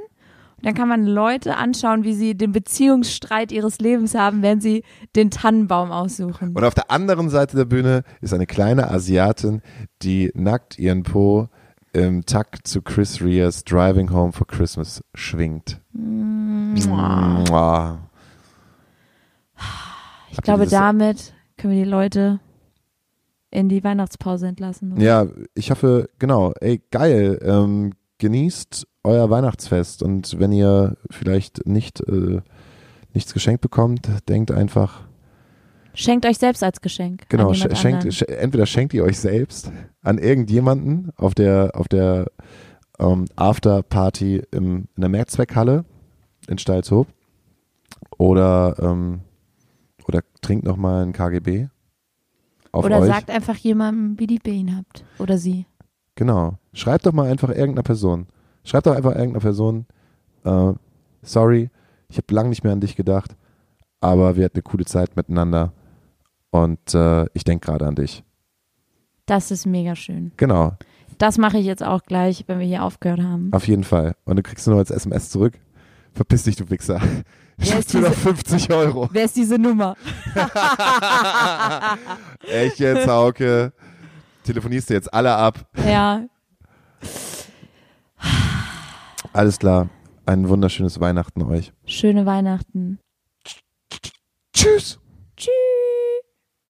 [0.55, 4.85] Und dann kann man Leute anschauen, wie sie den Beziehungsstreit ihres Lebens haben, während sie
[5.17, 6.55] den Tannenbaum aussuchen.
[6.55, 9.61] Und auf der anderen Seite der Bühne ist eine kleine Asiatin,
[10.01, 11.49] die nackt ihren Po
[11.91, 15.81] im Takt zu Chris Reas Driving Home for Christmas schwingt.
[15.91, 17.99] Mua.
[20.31, 22.39] Ich glaube, dieses- damit können wir die Leute
[23.51, 24.93] in die Weihnachtspause entlassen.
[24.93, 25.01] oder?
[25.01, 27.39] Ja, ich hoffe, genau, ey, geil.
[27.41, 32.41] Ähm, genießt euer Weihnachtsfest und wenn ihr vielleicht nicht äh,
[33.13, 35.07] nichts geschenkt bekommt, denkt einfach,
[35.95, 37.27] Schenkt euch selbst als Geschenk.
[37.29, 39.71] genau, schenkt, sch entweder schenkt ihr euch selbst
[40.01, 42.27] an irgendjemanden auf der auf der
[42.99, 45.85] ähm, Afterparty im, in der Mehrzweckhalle
[46.47, 47.07] in Stalzhoop
[48.17, 49.21] oder ähm,
[50.07, 51.67] oder trinkt noch mal ein KGB
[52.71, 53.07] auf Oder euch.
[53.07, 55.03] sagt einfach jemandem, wie lieb ihr ihn habt.
[55.17, 55.65] Oder sie.
[56.15, 56.57] Genau.
[56.73, 58.27] Schreibt doch mal einfach irgendeiner Person.
[58.63, 59.85] Schreibt doch einfach irgendeiner Person,
[60.43, 60.73] äh,
[61.21, 61.69] sorry,
[62.09, 63.35] ich habe lange nicht mehr an dich gedacht,
[64.01, 65.71] aber wir hatten eine coole Zeit miteinander
[66.51, 68.23] und äh, ich denke gerade an dich.
[69.25, 70.31] Das ist mega schön.
[70.37, 70.73] Genau,
[71.19, 73.49] Das mache ich jetzt auch gleich, wenn wir hier aufgehört haben.
[73.53, 74.15] auf jeden Fall.
[74.25, 75.59] Und du kriegst nur als SMS zurück.
[76.13, 76.99] Verpiss dich, du Wichser.
[77.61, 79.09] Ich Wer hab ist dir noch diese- 50 Euro.
[79.11, 79.95] Wer ist diese Nummer?
[82.47, 83.73] Echt jetzt, Hauke?
[84.43, 85.59] Telefonierst du jetzt alle ab?
[85.85, 86.23] Ja.
[89.33, 89.89] Alles klar.
[90.25, 91.71] Ein wunderschönes Weihnachten euch.
[91.85, 92.99] Schöne Weihnachten.
[94.53, 94.99] Tschüss.
[95.35, 95.49] Tschüss.